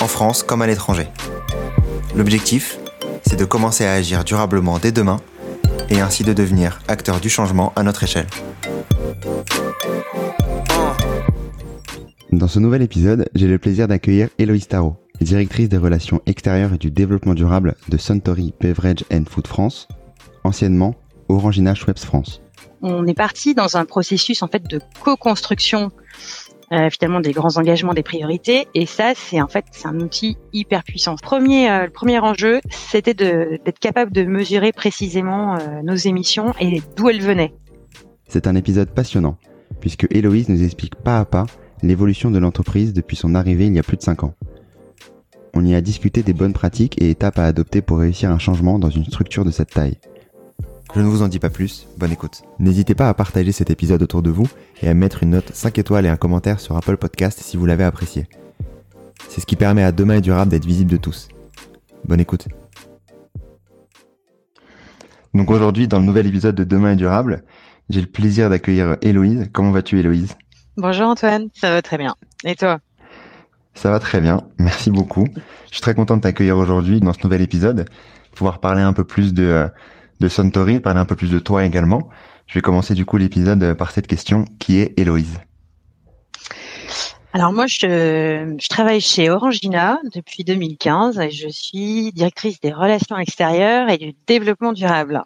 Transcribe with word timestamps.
en 0.00 0.06
France 0.06 0.42
comme 0.42 0.62
à 0.62 0.66
l'étranger. 0.66 1.06
L'objectif, 2.14 2.78
c'est 3.26 3.38
de 3.38 3.44
commencer 3.44 3.84
à 3.84 3.92
agir 3.92 4.24
durablement 4.24 4.78
dès 4.78 4.92
demain 4.92 5.18
et 5.90 6.00
ainsi 6.00 6.24
de 6.24 6.32
devenir 6.32 6.80
acteur 6.88 7.20
du 7.20 7.28
changement 7.28 7.72
à 7.76 7.82
notre 7.82 8.04
échelle. 8.04 8.26
Dans 12.32 12.48
ce 12.48 12.58
nouvel 12.58 12.82
épisode, 12.82 13.28
j'ai 13.34 13.46
le 13.46 13.58
plaisir 13.58 13.88
d'accueillir 13.88 14.28
Héloïse 14.38 14.68
Tarot, 14.68 14.96
directrice 15.20 15.68
des 15.68 15.78
relations 15.78 16.20
extérieures 16.26 16.74
et 16.74 16.78
du 16.78 16.90
développement 16.90 17.34
durable 17.34 17.76
de 17.88 17.96
Suntory 17.96 18.52
Beverage 18.60 19.04
and 19.12 19.24
Food 19.30 19.46
France, 19.46 19.88
anciennement 20.44 20.94
Orangina 21.28 21.74
Schweppes 21.74 21.98
France. 21.98 22.40
On 22.82 23.06
est 23.06 23.14
parti 23.14 23.54
dans 23.54 23.76
un 23.76 23.84
processus 23.84 24.42
en 24.42 24.48
fait 24.48 24.68
de 24.68 24.80
co-construction 25.00 25.90
euh, 26.72 26.90
finalement 26.90 27.20
des 27.20 27.32
grands 27.32 27.56
engagements, 27.58 27.94
des 27.94 28.02
priorités. 28.02 28.66
Et 28.74 28.86
ça, 28.86 29.12
c'est 29.14 29.40
en 29.40 29.46
fait 29.46 29.64
c'est 29.70 29.86
un 29.86 30.00
outil 30.00 30.36
hyper 30.52 30.82
puissant. 30.82 31.14
Premier, 31.16 31.70
euh, 31.70 31.84
le 31.84 31.90
premier 31.90 32.18
enjeu, 32.18 32.60
c'était 32.70 33.14
d'être 33.14 33.78
capable 33.78 34.12
de 34.12 34.24
mesurer 34.24 34.72
précisément 34.72 35.54
euh, 35.54 35.82
nos 35.84 35.94
émissions 35.94 36.54
et 36.60 36.82
d'où 36.96 37.08
elles 37.08 37.22
venaient. 37.22 37.54
C'est 38.28 38.48
un 38.48 38.56
épisode 38.56 38.90
passionnant, 38.90 39.36
puisque 39.80 40.08
Héloïse 40.10 40.48
nous 40.48 40.62
explique 40.64 40.96
pas 40.96 41.20
à 41.20 41.24
pas 41.24 41.46
l'évolution 41.82 42.30
de 42.30 42.38
l'entreprise 42.38 42.92
depuis 42.92 43.16
son 43.16 43.34
arrivée 43.34 43.66
il 43.66 43.74
y 43.74 43.78
a 43.78 43.84
plus 43.84 43.96
de 43.96 44.02
5 44.02 44.24
ans. 44.24 44.34
On 45.54 45.64
y 45.64 45.74
a 45.74 45.80
discuté 45.80 46.22
des 46.22 46.32
bonnes 46.32 46.52
pratiques 46.52 47.00
et 47.00 47.10
étapes 47.10 47.38
à 47.38 47.44
adopter 47.44 47.80
pour 47.80 47.98
réussir 47.98 48.30
un 48.30 48.38
changement 48.38 48.78
dans 48.78 48.90
une 48.90 49.04
structure 49.04 49.44
de 49.44 49.50
cette 49.50 49.70
taille. 49.70 49.98
Je 50.96 51.02
ne 51.02 51.08
vous 51.08 51.20
en 51.20 51.28
dis 51.28 51.38
pas 51.38 51.50
plus, 51.50 51.86
bonne 51.98 52.10
écoute. 52.10 52.40
N'hésitez 52.58 52.94
pas 52.94 53.10
à 53.10 53.12
partager 53.12 53.52
cet 53.52 53.68
épisode 53.68 54.02
autour 54.02 54.22
de 54.22 54.30
vous 54.30 54.48
et 54.80 54.88
à 54.88 54.94
mettre 54.94 55.22
une 55.22 55.28
note 55.28 55.50
5 55.52 55.76
étoiles 55.76 56.06
et 56.06 56.08
un 56.08 56.16
commentaire 56.16 56.58
sur 56.58 56.74
Apple 56.74 56.96
Podcast 56.96 57.38
si 57.42 57.58
vous 57.58 57.66
l'avez 57.66 57.84
apprécié. 57.84 58.26
C'est 59.28 59.42
ce 59.42 59.46
qui 59.46 59.56
permet 59.56 59.82
à 59.82 59.92
Demain 59.92 60.14
et 60.14 60.20
Durable 60.22 60.50
d'être 60.50 60.64
visible 60.64 60.90
de 60.90 60.96
tous. 60.96 61.28
Bonne 62.06 62.20
écoute. 62.20 62.48
Donc 65.34 65.50
aujourd'hui, 65.50 65.86
dans 65.86 65.98
le 65.98 66.06
nouvel 66.06 66.28
épisode 66.28 66.54
de 66.54 66.64
Demain 66.64 66.92
est 66.92 66.96
durable, 66.96 67.44
j'ai 67.90 68.00
le 68.00 68.06
plaisir 68.06 68.48
d'accueillir 68.48 68.96
Héloïse. 69.02 69.50
Comment 69.52 69.72
vas-tu 69.72 69.98
Héloïse? 69.98 70.34
Bonjour 70.78 71.08
Antoine, 71.08 71.48
ça 71.52 71.68
va 71.68 71.82
très 71.82 71.98
bien. 71.98 72.14
Et 72.42 72.54
toi? 72.54 72.80
Ça 73.74 73.90
va 73.90 74.00
très 74.00 74.22
bien, 74.22 74.44
merci 74.58 74.90
beaucoup. 74.90 75.28
Je 75.66 75.72
suis 75.72 75.82
très 75.82 75.94
content 75.94 76.16
de 76.16 76.22
t'accueillir 76.22 76.56
aujourd'hui 76.56 77.00
dans 77.00 77.12
ce 77.12 77.22
nouvel 77.22 77.42
épisode, 77.42 77.84
pouvoir 78.34 78.60
parler 78.60 78.80
un 78.80 78.94
peu 78.94 79.04
plus 79.04 79.34
de, 79.34 79.44
euh, 79.44 79.68
de 80.20 80.28
Suntory, 80.28 80.80
parler 80.80 81.00
un 81.00 81.04
peu 81.04 81.16
plus 81.16 81.30
de 81.30 81.38
toi 81.38 81.64
également. 81.64 82.08
Je 82.46 82.54
vais 82.54 82.62
commencer 82.62 82.94
du 82.94 83.04
coup 83.04 83.16
l'épisode 83.16 83.74
par 83.74 83.90
cette 83.90 84.06
question 84.06 84.44
qui 84.58 84.78
est 84.78 84.98
Héloïse? 84.98 85.38
Alors 87.32 87.52
moi, 87.52 87.66
je, 87.66 88.56
je, 88.58 88.68
travaille 88.68 89.00
chez 89.00 89.28
Orangina 89.28 89.98
depuis 90.14 90.42
2015 90.42 91.18
et 91.18 91.30
je 91.30 91.48
suis 91.48 92.10
directrice 92.12 92.60
des 92.60 92.72
relations 92.72 93.18
extérieures 93.18 93.90
et 93.90 93.98
du 93.98 94.14
développement 94.26 94.72
durable. 94.72 95.22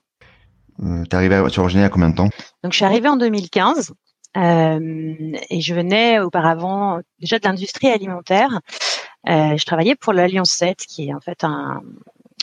Euh, 0.82 1.04
T'es 1.04 1.14
arrivée 1.14 1.40
sur 1.50 1.62
Orangina 1.62 1.84
a 1.84 1.88
combien 1.88 2.08
de 2.08 2.16
temps? 2.16 2.30
Donc 2.64 2.72
je 2.72 2.76
suis 2.76 2.84
arrivée 2.84 3.08
en 3.08 3.16
2015 3.16 3.92
euh, 4.36 5.32
et 5.50 5.60
je 5.60 5.74
venais 5.74 6.18
auparavant 6.18 7.00
déjà 7.20 7.38
de 7.38 7.46
l'industrie 7.46 7.88
alimentaire. 7.88 8.60
Euh, 9.28 9.56
je 9.56 9.64
travaillais 9.64 9.94
pour 9.94 10.12
l'Alliance 10.12 10.50
7, 10.50 10.78
qui 10.78 11.08
est 11.08 11.14
en 11.14 11.20
fait 11.20 11.44
un, 11.44 11.80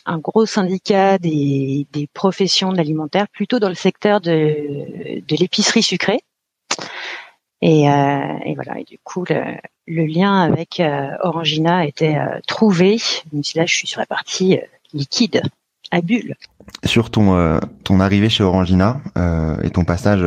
un 0.07 0.17
gros 0.19 0.45
syndicat 0.45 1.17
des, 1.17 1.85
des 1.91 2.07
professions 2.13 2.71
de 2.71 2.77
l'alimentaire, 2.77 3.27
plutôt 3.27 3.59
dans 3.59 3.69
le 3.69 3.75
secteur 3.75 4.21
de, 4.21 5.21
de 5.27 5.35
l'épicerie 5.37 5.83
sucrée. 5.83 6.21
Et, 7.61 7.89
euh, 7.89 8.37
et, 8.45 8.55
voilà. 8.55 8.79
Et 8.79 8.83
du 8.83 8.97
coup, 9.03 9.25
le, 9.29 9.43
le 9.87 10.05
lien 10.05 10.41
avec 10.41 10.79
euh, 10.79 11.09
Orangina 11.21 11.85
était 11.85 12.15
euh, 12.15 12.39
trouvé. 12.47 12.97
Même 13.33 13.43
si 13.43 13.57
là, 13.57 13.65
je 13.65 13.73
suis 13.73 13.87
sur 13.87 13.99
la 13.99 14.05
partie 14.05 14.57
euh, 14.57 14.61
liquide, 14.93 15.41
à 15.91 16.01
bulle. 16.01 16.35
Sur 16.85 17.09
ton 17.09 17.35
euh, 17.35 17.59
ton 17.83 17.99
arrivée 17.99 18.29
chez 18.29 18.43
Orangina 18.43 19.01
et 19.63 19.69
ton 19.69 19.85
passage 19.85 20.23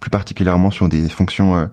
plus 0.00 0.10
particulièrement 0.10 0.70
sur 0.70 0.88
des 0.88 1.08
fonctions 1.08 1.68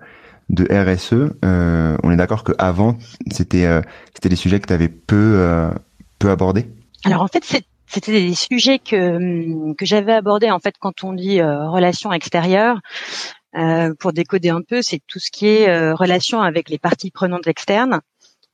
de 0.48 0.64
RSE, 0.64 1.32
on 1.42 2.10
est 2.10 2.16
d'accord 2.16 2.42
que 2.42 2.52
avant 2.58 2.98
c'était 3.30 3.68
c'était 4.14 4.28
des 4.28 4.36
sujets 4.36 4.58
que 4.58 4.66
tu 4.66 4.72
avais 4.72 4.88
peu 4.88 5.70
peu 6.18 6.30
abordés? 6.30 6.66
Alors 7.04 7.22
en 7.22 7.28
fait, 7.28 7.44
c'était 7.86 8.12
des 8.12 8.34
sujets 8.34 8.78
que, 8.78 9.74
que 9.74 9.86
j'avais 9.86 10.12
abordés 10.12 10.50
en 10.50 10.60
fait 10.60 10.74
quand 10.78 11.02
on 11.04 11.12
dit 11.12 11.40
euh, 11.40 11.68
relations 11.68 12.12
extérieures. 12.12 12.80
Euh, 13.56 13.94
pour 13.98 14.12
décoder 14.12 14.50
un 14.50 14.62
peu, 14.62 14.80
c'est 14.80 15.00
tout 15.08 15.18
ce 15.18 15.30
qui 15.30 15.48
est 15.48 15.68
euh, 15.68 15.94
relation 15.94 16.40
avec 16.40 16.68
les 16.68 16.78
parties 16.78 17.10
prenantes 17.10 17.48
externes. 17.48 18.00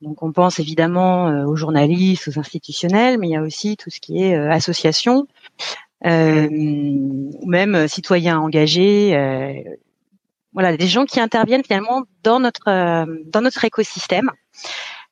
Donc 0.01 0.23
on 0.23 0.31
pense 0.31 0.59
évidemment 0.59 1.27
euh, 1.27 1.45
aux 1.45 1.55
journalistes, 1.55 2.27
aux 2.27 2.39
institutionnels, 2.39 3.19
mais 3.19 3.27
il 3.27 3.31
y 3.31 3.35
a 3.35 3.41
aussi 3.41 3.77
tout 3.77 3.91
ce 3.91 3.99
qui 3.99 4.23
est 4.23 4.35
euh, 4.35 4.51
association, 4.51 5.27
ou 6.03 7.47
même 7.47 7.87
citoyens 7.87 8.39
engagés. 8.39 9.17
voilà, 10.53 10.77
des 10.77 10.87
gens 10.87 11.05
qui 11.05 11.19
interviennent 11.19 11.63
finalement 11.63 12.03
dans 12.23 12.39
notre 12.39 12.65
dans 13.31 13.41
notre 13.41 13.65
écosystème. 13.65 14.31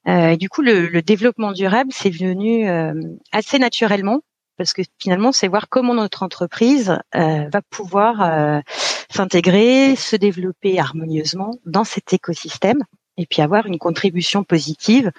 Euh, 0.08 0.30
et 0.30 0.38
du 0.38 0.50
coup, 0.50 0.62
le, 0.62 0.88
le 0.88 1.02
développement 1.02 1.52
durable, 1.52 1.92
c'est 1.94 2.10
venu 2.10 2.68
euh, 2.70 2.94
assez 3.32 3.60
naturellement 3.60 4.22
parce 4.58 4.74
que 4.74 4.82
finalement, 5.00 5.32
c'est 5.32 5.48
voir 5.48 5.68
comment 5.70 5.94
notre 5.94 6.24
entreprise 6.24 6.98
euh, 7.16 7.50
va 7.52 7.62
pouvoir 7.70 8.22
euh, 8.22 8.62
s'intégrer, 9.10 9.96
se 9.96 10.16
développer 10.16 10.80
harmonieusement 10.80 11.52
dans 11.66 11.84
cet 11.84 12.14
écosystème 12.14 12.84
et 13.18 13.26
puis 13.26 13.42
avoir 13.42 13.66
une 13.66 13.78
contribution 13.78 14.44
positive, 14.44 15.12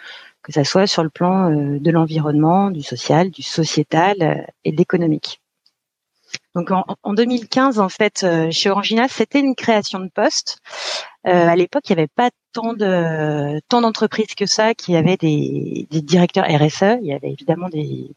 que 0.43 0.53
ça 0.53 0.65
soit 0.65 0.87
sur 0.87 1.03
le 1.03 1.11
plan 1.11 1.51
euh, 1.51 1.79
de 1.79 1.91
l'environnement, 1.91 2.71
du 2.71 2.83
social, 2.83 3.31
du 3.31 3.43
sociétal 3.43 4.47
et 4.65 4.73
de 4.73 4.77
l'économique. 4.77 5.41
Donc 6.55 6.71
en, 6.71 6.85
en, 7.03 7.13
2015, 7.15 7.79
en 7.79 7.89
fait, 7.89 8.27
chez 8.51 8.71
Orangina, 8.71 9.09
c'était 9.09 9.41
une 9.41 9.55
création 9.55 10.01
de 10.01 10.09
poste. 10.09 10.61
Euh, 11.27 11.49
à 11.49 11.57
l'époque, 11.57 11.89
il 11.89 11.95
n'y 11.95 12.01
avait 12.01 12.11
pas 12.15 12.31
tant 12.57 12.73
de 12.73 13.61
d'entreprises 13.71 14.35
que 14.35 14.47
ça 14.47 14.75
qui 14.75 14.97
avaient 14.97 15.19
des, 15.19 15.87
des, 15.91 16.01
directeurs 16.01 16.47
RSE. 16.47 16.99
Il 17.03 17.07
y 17.07 17.13
avait 17.13 17.31
évidemment 17.31 17.69
des, 17.69 18.11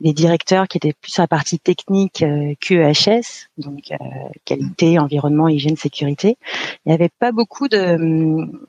des 0.00 0.12
directeurs 0.12 0.66
qui 0.66 0.78
étaient 0.78 0.92
plus 0.92 1.12
sur 1.12 1.22
la 1.22 1.28
partie 1.28 1.60
technique 1.60 2.22
euh, 2.22 2.54
QEHS, 2.60 3.48
donc 3.58 3.92
euh, 3.92 3.96
qualité, 4.44 4.98
environnement, 4.98 5.48
hygiène, 5.48 5.76
sécurité. 5.76 6.36
Il 6.84 6.88
n'y 6.88 6.94
avait 6.94 7.10
pas 7.20 7.30
beaucoup 7.30 7.68
de, 7.68 7.96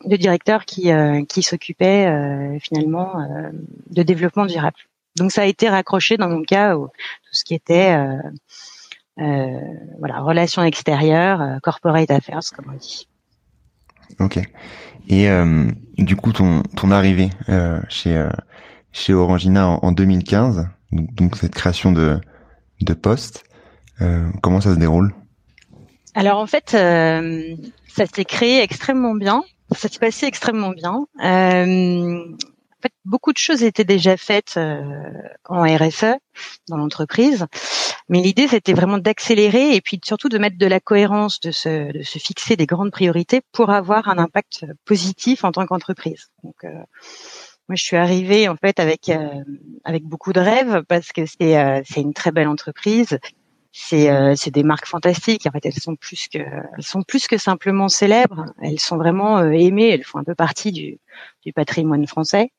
de 0.08 0.16
directeurs 0.18 0.66
qui 0.66 0.92
euh, 0.92 1.26
qui 1.26 1.42
s'occupaient 1.42 2.06
euh, 2.06 2.60
finalement 2.60 3.20
euh, 3.20 3.50
de 3.90 4.04
développement 4.04 4.46
durable. 4.46 4.78
Donc 5.18 5.32
ça 5.32 5.42
a 5.42 5.46
été 5.46 5.68
raccroché 5.68 6.18
dans 6.18 6.30
mon 6.30 6.44
cas 6.44 6.76
au, 6.78 6.88
tout 6.88 7.34
ce 7.34 7.44
qui 7.44 7.56
était 7.56 7.98
voilà 9.18 10.20
relations 10.22 10.64
extérieures, 10.64 11.60
corporate 11.62 12.10
affairs 12.12 12.40
comme 12.56 12.74
on 12.74 12.78
dit. 12.78 13.08
Ok. 14.20 14.40
Et 15.08 15.30
euh, 15.30 15.70
du 15.98 16.16
coup, 16.16 16.32
ton, 16.32 16.64
ton 16.76 16.92
arrivée 16.92 17.30
euh, 17.50 17.80
chez, 17.90 18.16
euh, 18.16 18.30
chez 18.92 19.14
Orangina 19.14 19.68
en, 19.68 19.80
en 19.82 19.92
2015, 19.92 20.68
donc, 20.92 21.14
donc, 21.16 21.38
cette 21.38 21.54
création 21.56 21.92
de, 21.92 22.20
de 22.82 22.94
poste, 22.94 23.44
euh, 24.02 24.30
comment 24.42 24.62
ça 24.62 24.74
se 24.74 24.80
déroule? 24.80 25.14
Alors 26.14 26.40
en 26.40 26.48
fait, 26.48 26.74
euh, 26.74 27.56
ça 27.88 28.06
s'est 28.06 28.26
créé 28.26 28.62
extrêmement 28.62 29.16
bien. 29.16 29.44
Ça 29.72 29.88
s'est 29.88 30.00
passé 30.00 30.26
extrêmement 30.26 30.72
bien. 30.72 31.06
Euh, 32.82 32.88
fait, 32.88 32.94
beaucoup 33.06 33.34
de 33.34 33.38
choses 33.38 33.64
étaient 33.64 33.84
déjà 33.84 34.18
faites 34.18 34.60
en 35.50 35.64
RSE 35.64 36.16
dans 36.68 36.78
l'entreprise. 36.78 37.46
Mais 38.10 38.22
l'idée, 38.22 38.48
c'était 38.48 38.74
vraiment 38.74 38.98
d'accélérer 38.98 39.76
et 39.76 39.82
puis 39.82 40.00
surtout 40.04 40.30
de 40.30 40.38
mettre 40.38 40.58
de 40.58 40.66
la 40.66 40.80
cohérence, 40.80 41.40
de 41.40 41.52
se, 41.52 41.92
de 41.92 42.04
se, 42.04 42.20
fixer 42.20 42.56
des 42.56 42.66
grandes 42.66 42.92
priorités 42.92 43.42
pour 43.52 43.70
avoir 43.70 44.10
un 44.10 44.18
impact 44.18 44.66
positif 44.86 45.44
en 45.44 45.52
tant 45.52 45.66
qu'entreprise. 45.66 46.28
Donc, 46.44 46.56
euh, 46.64 46.70
moi, 47.70 47.76
je 47.76 47.84
suis 47.84 47.96
arrivée 47.96 48.50
en 48.50 48.58
fait 48.58 48.80
avec 48.80 49.08
euh, 49.10 49.30
avec 49.86 50.04
beaucoup 50.04 50.34
de 50.34 50.42
rêves 50.42 50.84
parce 50.90 51.14
que 51.14 51.26
c'est 51.26 51.58
euh, 51.58 51.82
c'est 51.86 52.02
une 52.02 52.14
très 52.14 52.32
belle 52.32 52.50
entreprise. 52.50 53.18
C'est 53.72 54.10
euh, 54.10 54.36
des 54.48 54.64
marques 54.64 54.88
fantastiques. 54.88 55.48
En 55.48 55.52
fait, 55.52 55.66
elles 55.66 55.74
sont 55.74 55.96
plus 55.96 56.28
que 56.28 56.40
elles 56.40 56.84
sont 56.84 57.04
plus 57.04 57.28
que 57.28 57.38
simplement 57.38 57.88
célèbres. 57.90 58.46
Elles 58.62 58.80
sont 58.80 58.98
vraiment 58.98 59.42
aimées. 59.52 59.90
Elles 59.90 60.04
font 60.04 60.20
un 60.20 60.24
peu 60.24 60.36
partie 60.36 60.72
du 60.72 61.00
du 61.46 61.54
patrimoine 61.54 62.06
français. 62.08 62.52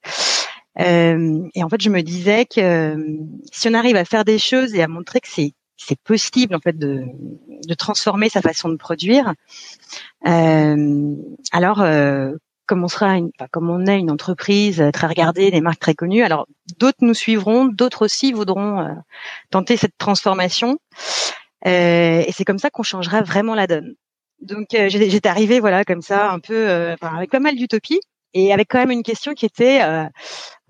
et 0.79 1.63
en 1.65 1.69
fait, 1.69 1.83
je 1.83 1.91
me 1.91 2.01
disais 2.03 2.47
que 2.47 2.97
si 3.53 3.69
on 3.69 3.75
arrive 3.75 3.97
à 3.97 4.05
faire 4.05 4.25
des 4.25 4.39
choses 4.39 4.75
et 4.75 4.83
à 4.83 4.89
montrer 4.89 5.21
que 5.21 5.29
c'est 5.29 5.53
c'est 5.87 5.99
possible 6.01 6.55
en 6.55 6.61
fait 6.61 6.79
de, 6.79 7.05
de 7.67 7.75
transformer 7.75 8.29
sa 8.29 8.41
façon 8.41 8.69
de 8.69 8.77
produire. 8.77 9.35
Euh, 10.27 11.15
alors, 11.53 11.81
euh, 11.81 12.33
comme 12.73 12.85
on 12.85 12.89
sera, 12.89 13.19
comme 13.51 13.69
on 13.69 13.85
est 13.85 13.99
une 13.99 14.11
entreprise 14.11 14.83
très 14.95 15.07
regardée, 15.07 15.51
des 15.51 15.61
marques 15.61 15.81
très 15.81 15.95
connues, 15.95 16.23
alors 16.23 16.47
d'autres 16.79 17.01
nous 17.03 17.13
suivront, 17.13 17.67
d'autres 17.67 18.07
aussi 18.07 18.33
voudront 18.33 18.81
euh, 18.81 18.95
tenter 19.51 19.77
cette 19.77 19.99
transformation. 19.99 20.79
Euh, 21.67 22.25
et 22.27 22.33
c'est 22.33 22.47
comme 22.47 22.57
ça 22.57 22.71
qu'on 22.71 22.83
changera 22.83 23.21
vraiment 23.21 23.55
la 23.55 23.67
donne. 23.67 23.95
Donc 24.41 24.73
euh, 24.73 24.89
j'étais 24.89 25.29
arrivée 25.29 25.61
voilà 25.61 25.85
comme 25.85 26.01
ça 26.01 26.31
un 26.31 26.39
peu 26.39 26.97
avec 27.03 27.31
pas 27.31 27.41
mal 27.41 27.57
d'utopie 27.57 28.01
et 28.33 28.55
avec 28.55 28.69
quand 28.71 28.79
même 28.79 28.91
une 28.91 29.03
question 29.03 29.35
qui 29.35 29.45
était 29.45 29.85
en 29.85 30.09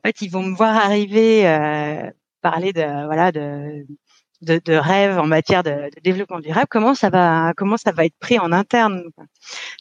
fait 0.04 0.22
ils 0.22 0.28
vont 0.28 0.42
me 0.42 0.56
voir 0.56 0.74
arriver 0.74 1.44
parler 2.40 2.72
de 2.72 2.82
voilà 3.06 3.30
de 3.30 3.86
de, 4.42 4.60
de 4.64 4.74
rêve 4.74 5.18
en 5.18 5.26
matière 5.26 5.62
de, 5.62 5.70
de, 5.70 6.00
développement 6.02 6.40
durable, 6.40 6.66
comment 6.70 6.94
ça 6.94 7.10
va 7.10 7.52
comment 7.56 7.76
ça 7.76 7.92
va 7.92 8.04
être 8.04 8.18
pris 8.18 8.38
en 8.38 8.52
interne. 8.52 9.04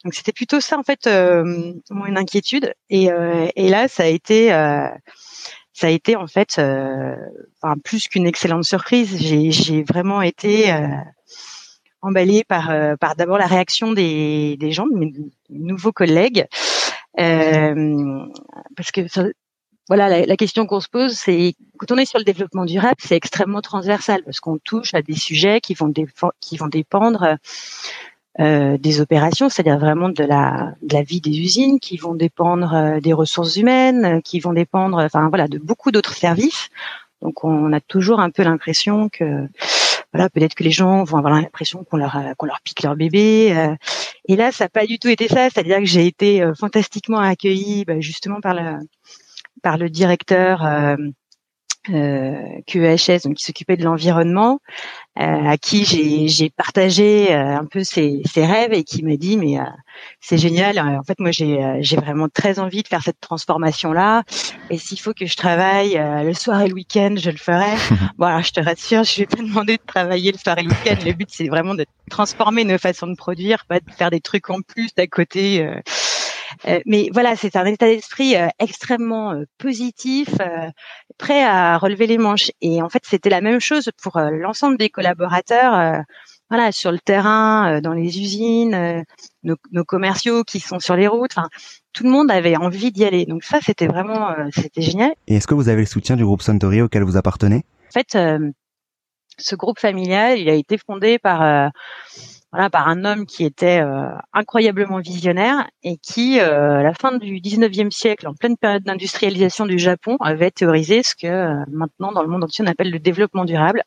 Donc 0.04 0.14
c'était 0.14 0.32
plutôt 0.32 0.62
ça 0.62 0.78
en 0.78 0.84
fait 0.84 1.08
euh, 1.08 1.74
une 2.08 2.18
inquiétude 2.18 2.74
et, 2.90 3.12
euh, 3.12 3.48
et 3.56 3.70
là 3.70 3.88
ça 3.88 4.04
a 4.04 4.08
été 4.08 4.54
euh, 4.54 4.88
ça 5.74 5.88
a 5.88 5.90
été 5.90 6.16
en 6.16 6.28
fait 6.28 6.58
euh, 6.60 7.16
enfin, 7.62 7.76
plus 7.84 8.08
qu'une 8.08 8.28
excellente 8.28 8.66
surprise. 8.66 9.18
J'ai, 9.20 9.84
vraiment 9.84 10.22
été 10.22 10.72
euh, 10.72 10.88
emballée 12.02 12.44
par 12.44 12.70
euh, 12.70 12.96
par 12.98 13.16
d'abord 13.16 13.38
la 13.38 13.48
réaction 13.48 13.92
des, 13.92 14.58
des 14.58 14.72
gens, 14.72 14.86
de 14.86 14.96
mes 14.96 15.12
nouveaux 15.50 15.92
collègues, 15.92 16.46
parce 17.16 18.92
que 18.94 19.02
voilà, 19.92 20.26
la, 20.26 20.38
question 20.38 20.68
qu'on 20.68 20.80
se 20.80 20.88
pose, 20.88 21.12
c'est 21.12 21.54
quand 21.78 21.92
on 21.92 21.98
est 21.98 22.06
sur 22.06 22.18
le 22.18 22.24
développement 22.24 22.64
durable, 22.64 22.96
c'est 23.00 23.18
extrêmement 23.18 23.60
transversal 23.60 24.24
parce 24.24 24.40
qu'on 24.40 24.58
touche 24.58 24.94
à 24.94 25.02
des 25.02 25.18
sujets 25.18 25.60
qui 25.60 25.74
vont, 25.74 25.92
qui 26.40 26.56
vont 26.56 26.68
dépendre 26.68 27.36
euh, 28.40 28.78
des 28.78 29.02
opérations, 29.02 29.50
c'est-à-dire 29.50 29.78
vraiment 29.78 30.08
de 30.08 30.24
la, 30.24 30.76
de 30.82 30.94
la 30.94 31.02
vie 31.02 31.20
des 31.20 31.38
usines, 31.38 31.82
qui 31.82 31.98
vont 31.98 32.16
dépendre 32.16 32.74
euh, 32.74 33.00
des 33.02 33.12
ressources 33.12 33.58
humaines, 33.58 34.22
qui 34.24 34.40
vont 34.40 34.54
dépendre, 34.54 35.00
enfin 35.00 35.28
voilà, 35.28 35.50
de 35.50 35.58
beaucoup 35.58 35.92
d'autres 35.92 36.16
services. 36.16 36.70
Donc 37.22 37.44
on 37.44 37.74
a 37.74 37.82
toujours 37.82 38.22
un 38.22 38.30
peu 38.30 38.44
l'impression 38.44 39.10
que 39.10 39.46
voilà, 40.14 40.30
peut-être 40.30 40.56
que 40.56 40.64
les 40.64 40.72
gens 40.72 41.04
vont 41.04 41.18
avoir 41.18 41.34
l'impression 41.34 41.84
qu'on 41.84 41.98
leur 41.98 42.18
qu'on 42.38 42.46
leur 42.46 42.62
pique 42.64 42.82
leur 42.84 42.96
bébé. 42.96 43.54
Euh. 43.58 43.76
et 44.30 44.38
là, 44.38 44.54
ça 44.54 44.64
n'a 44.64 44.70
pas 44.70 44.86
du 44.86 45.00
tout 45.00 45.10
été 45.10 45.28
ça. 45.28 45.50
C'est-à-dire 45.50 45.80
que 45.80 45.86
j'ai 45.86 46.08
été 46.08 46.50
fantastiquement 46.58 47.20
accueillie, 47.20 47.84
bah, 47.84 48.00
justement 48.00 48.40
par 48.40 48.54
le 48.54 48.78
par 49.62 49.78
le 49.78 49.90
directeur 49.90 50.66
euh, 50.66 50.96
euh, 51.90 52.62
QEHS, 52.68 53.24
donc 53.24 53.36
qui 53.36 53.44
s'occupait 53.44 53.76
de 53.76 53.84
l'environnement, 53.84 54.60
euh, 55.20 55.24
à 55.24 55.58
qui 55.58 55.84
j'ai 56.28 56.50
partagé 56.52 57.34
euh, 57.34 57.58
un 57.58 57.66
peu 57.66 57.84
ses, 57.84 58.22
ses, 58.32 58.46
rêves 58.46 58.72
et 58.72 58.84
qui 58.84 59.04
m'a 59.04 59.18
dit 59.18 59.36
mais 59.36 59.60
euh, 59.60 59.64
c'est 60.20 60.38
génial. 60.38 60.80
En 60.80 61.04
fait, 61.04 61.20
moi 61.20 61.32
j'ai 61.32 61.60
j'ai 61.80 61.96
vraiment 61.96 62.30
très 62.30 62.60
envie 62.60 62.84
de 62.84 62.88
faire 62.88 63.02
cette 63.02 63.20
transformation 63.20 63.94
là. 63.94 64.24
Et 64.70 64.78
s'il 64.78 65.00
faut 65.00 65.14
que 65.14 65.26
je 65.26 65.36
travaille 65.36 65.94
le 66.24 66.34
soir 66.34 66.62
et 66.62 66.68
le 66.68 66.76
week-end, 66.76 67.16
je 67.18 67.32
le 67.32 67.38
ferai. 67.38 67.76
bon, 68.18 68.42
je 68.42 68.52
te 68.52 68.62
rassure, 68.62 69.04
je 69.04 69.22
vais 69.22 69.26
pas 69.26 69.42
demander 69.42 69.78
de 69.78 69.84
travailler 69.86 70.32
le 70.32 70.38
soir 70.38 70.58
et 70.60 70.64
le 70.64 70.70
week-end. 70.70 70.98
Le 71.04 71.14
but 71.14 71.30
c'est 71.32 71.48
vraiment 71.48 71.74
de 71.74 71.86
transformer 72.10 72.64
nos 72.64 72.78
façons 72.78 73.08
de 73.08 73.16
produire, 73.16 73.66
pas 73.66 73.80
de 73.80 73.92
faire 73.92 74.12
des 74.12 74.22
trucs 74.22 74.50
en 74.50 74.62
plus 74.62 74.94
d'à 74.96 75.08
côté. 75.08 75.68
Euh, 76.68 76.80
mais 76.86 77.10
voilà, 77.12 77.36
c'est 77.36 77.56
un 77.56 77.66
état 77.66 77.88
d'esprit 77.88 78.36
euh, 78.36 78.48
extrêmement 78.60 79.34
euh, 79.34 79.46
positif, 79.58 80.30
prêt 81.18 81.44
à 81.44 81.78
relever 81.78 82.08
les 82.08 82.18
manches. 82.18 82.52
Et 82.62 82.82
en 82.82 82.90
fait, 82.90 83.04
c'était 83.06 83.30
la 83.30 83.42
même 83.42 83.60
chose 83.60 83.90
pour 84.02 84.20
l'ensemble 84.20 84.78
des 84.78 84.90
collaborateurs. 84.90 86.04
voilà, 86.50 86.72
sur 86.72 86.92
le 86.92 87.00
terrain, 87.00 87.80
dans 87.82 87.94
les 87.94 88.20
usines, 88.20 89.06
nos, 89.44 89.56
nos, 89.72 89.84
commerciaux 89.86 90.44
qui 90.44 90.60
sont 90.60 90.80
sur 90.80 90.96
les 90.96 91.08
routes. 91.08 91.32
Enfin, 91.36 91.50
tout 91.94 92.04
le 92.04 92.10
monde 92.10 92.30
avait 92.32 92.58
envie 92.58 92.92
d'y 92.92 93.06
aller. 93.06 93.26
Donc 93.26 93.44
ça, 93.44 93.60
c'était 93.62 93.88
vraiment, 93.88 94.36
c'était 94.52 94.82
génial. 94.82 95.14
Et 95.28 95.36
est-ce 95.36 95.48
que 95.48 95.54
vous 95.54 95.70
avez 95.70 95.82
le 95.82 95.88
soutien 95.88 96.16
du 96.16 96.26
groupe 96.26 96.42
Suntory 96.42 96.82
auquel 96.82 97.04
vous 97.04 97.18
appartenez? 97.18 97.64
En 97.90 97.92
fait, 97.92 98.18
ce 99.38 99.56
groupe 99.56 99.80
familial, 99.80 100.40
il 100.40 100.50
a 100.50 100.54
été 100.54 100.78
fondé 100.78 101.20
par 101.20 101.72
voilà, 102.52 102.70
par 102.70 102.90
un 102.90 103.06
homme 103.06 103.26
qui 103.26 103.46
était 103.46 103.82
euh, 103.82 104.10
incroyablement 104.34 105.00
visionnaire 105.00 105.70
et 105.84 105.98
qui, 105.98 106.40
euh, 106.40 106.80
à 106.80 106.84
la 106.84 106.94
fin 106.94 107.18
du 107.18 107.40
19e 107.40 107.92
siècle, 107.92 108.28
en 108.28 108.34
pleine 108.34 108.58
période 108.58 108.84
d'industrialisation 108.84 109.66
du 109.66 109.80
Japon, 109.80 110.18
avait 110.20 110.52
théorisé 110.52 111.02
ce 111.02 111.16
que 111.16 111.28
euh, 111.28 111.64
maintenant 111.72 112.12
dans 112.12 112.22
le 112.22 112.28
monde 112.28 112.44
entier 112.44 112.66
on 112.66 112.68
appelle 112.68 112.92
le 112.92 113.00
développement 113.00 113.46
durable. 113.46 113.84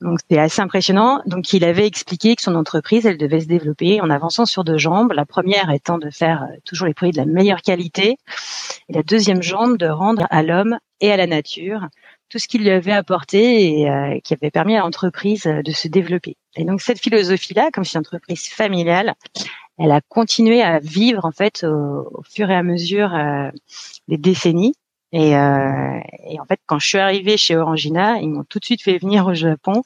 Donc 0.00 0.20
c'est 0.30 0.38
assez 0.38 0.62
impressionnant. 0.62 1.20
Donc 1.26 1.52
il 1.52 1.64
avait 1.64 1.86
expliqué 1.86 2.34
que 2.34 2.42
son 2.42 2.54
entreprise, 2.54 3.04
elle 3.04 3.18
devait 3.18 3.40
se 3.40 3.46
développer 3.46 4.00
en 4.00 4.08
avançant 4.08 4.46
sur 4.46 4.64
deux 4.64 4.78
jambes. 4.78 5.12
La 5.12 5.26
première 5.26 5.70
étant 5.70 5.98
de 5.98 6.08
faire 6.10 6.48
toujours 6.64 6.86
les 6.86 6.94
produits 6.94 7.12
de 7.12 7.18
la 7.18 7.26
meilleure 7.26 7.62
qualité, 7.62 8.16
et 8.88 8.92
la 8.92 9.02
deuxième 9.02 9.42
jambe 9.42 9.76
de 9.76 9.86
rendre 9.86 10.26
à 10.30 10.42
l'homme 10.42 10.78
et 11.00 11.12
à 11.12 11.16
la 11.16 11.26
nature 11.26 11.88
tout 12.28 12.38
ce 12.38 12.48
qu'il 12.48 12.62
lui 12.62 12.70
avait 12.70 12.92
apporté 12.92 13.80
et 13.80 13.90
euh, 13.90 14.18
qui 14.22 14.34
avait 14.34 14.50
permis 14.50 14.76
à 14.76 14.80
l'entreprise 14.80 15.46
euh, 15.46 15.62
de 15.62 15.72
se 15.72 15.88
développer. 15.88 16.36
Et 16.56 16.64
donc 16.64 16.80
cette 16.80 17.00
philosophie-là, 17.00 17.70
comme 17.72 17.84
c'est 17.84 17.94
une 17.94 18.00
entreprise 18.00 18.48
familiale, 18.48 19.14
elle 19.78 19.92
a 19.92 20.00
continué 20.00 20.62
à 20.62 20.78
vivre 20.78 21.24
en 21.24 21.32
fait 21.32 21.64
au, 21.64 22.22
fur 22.28 22.50
et 22.50 22.54
à 22.54 22.62
mesure 22.62 23.14
euh, 23.14 23.50
des 24.08 24.16
décennies. 24.18 24.74
Et, 25.12 25.36
euh, 25.36 26.00
et, 26.28 26.40
en 26.40 26.44
fait, 26.46 26.60
quand 26.66 26.78
je 26.78 26.88
suis 26.88 26.98
arrivée 26.98 27.36
chez 27.36 27.56
Orangina, 27.56 28.18
ils 28.18 28.28
m'ont 28.28 28.44
tout 28.44 28.58
de 28.58 28.64
suite 28.64 28.82
fait 28.82 28.98
venir 28.98 29.26
au 29.26 29.34
Japon 29.34 29.82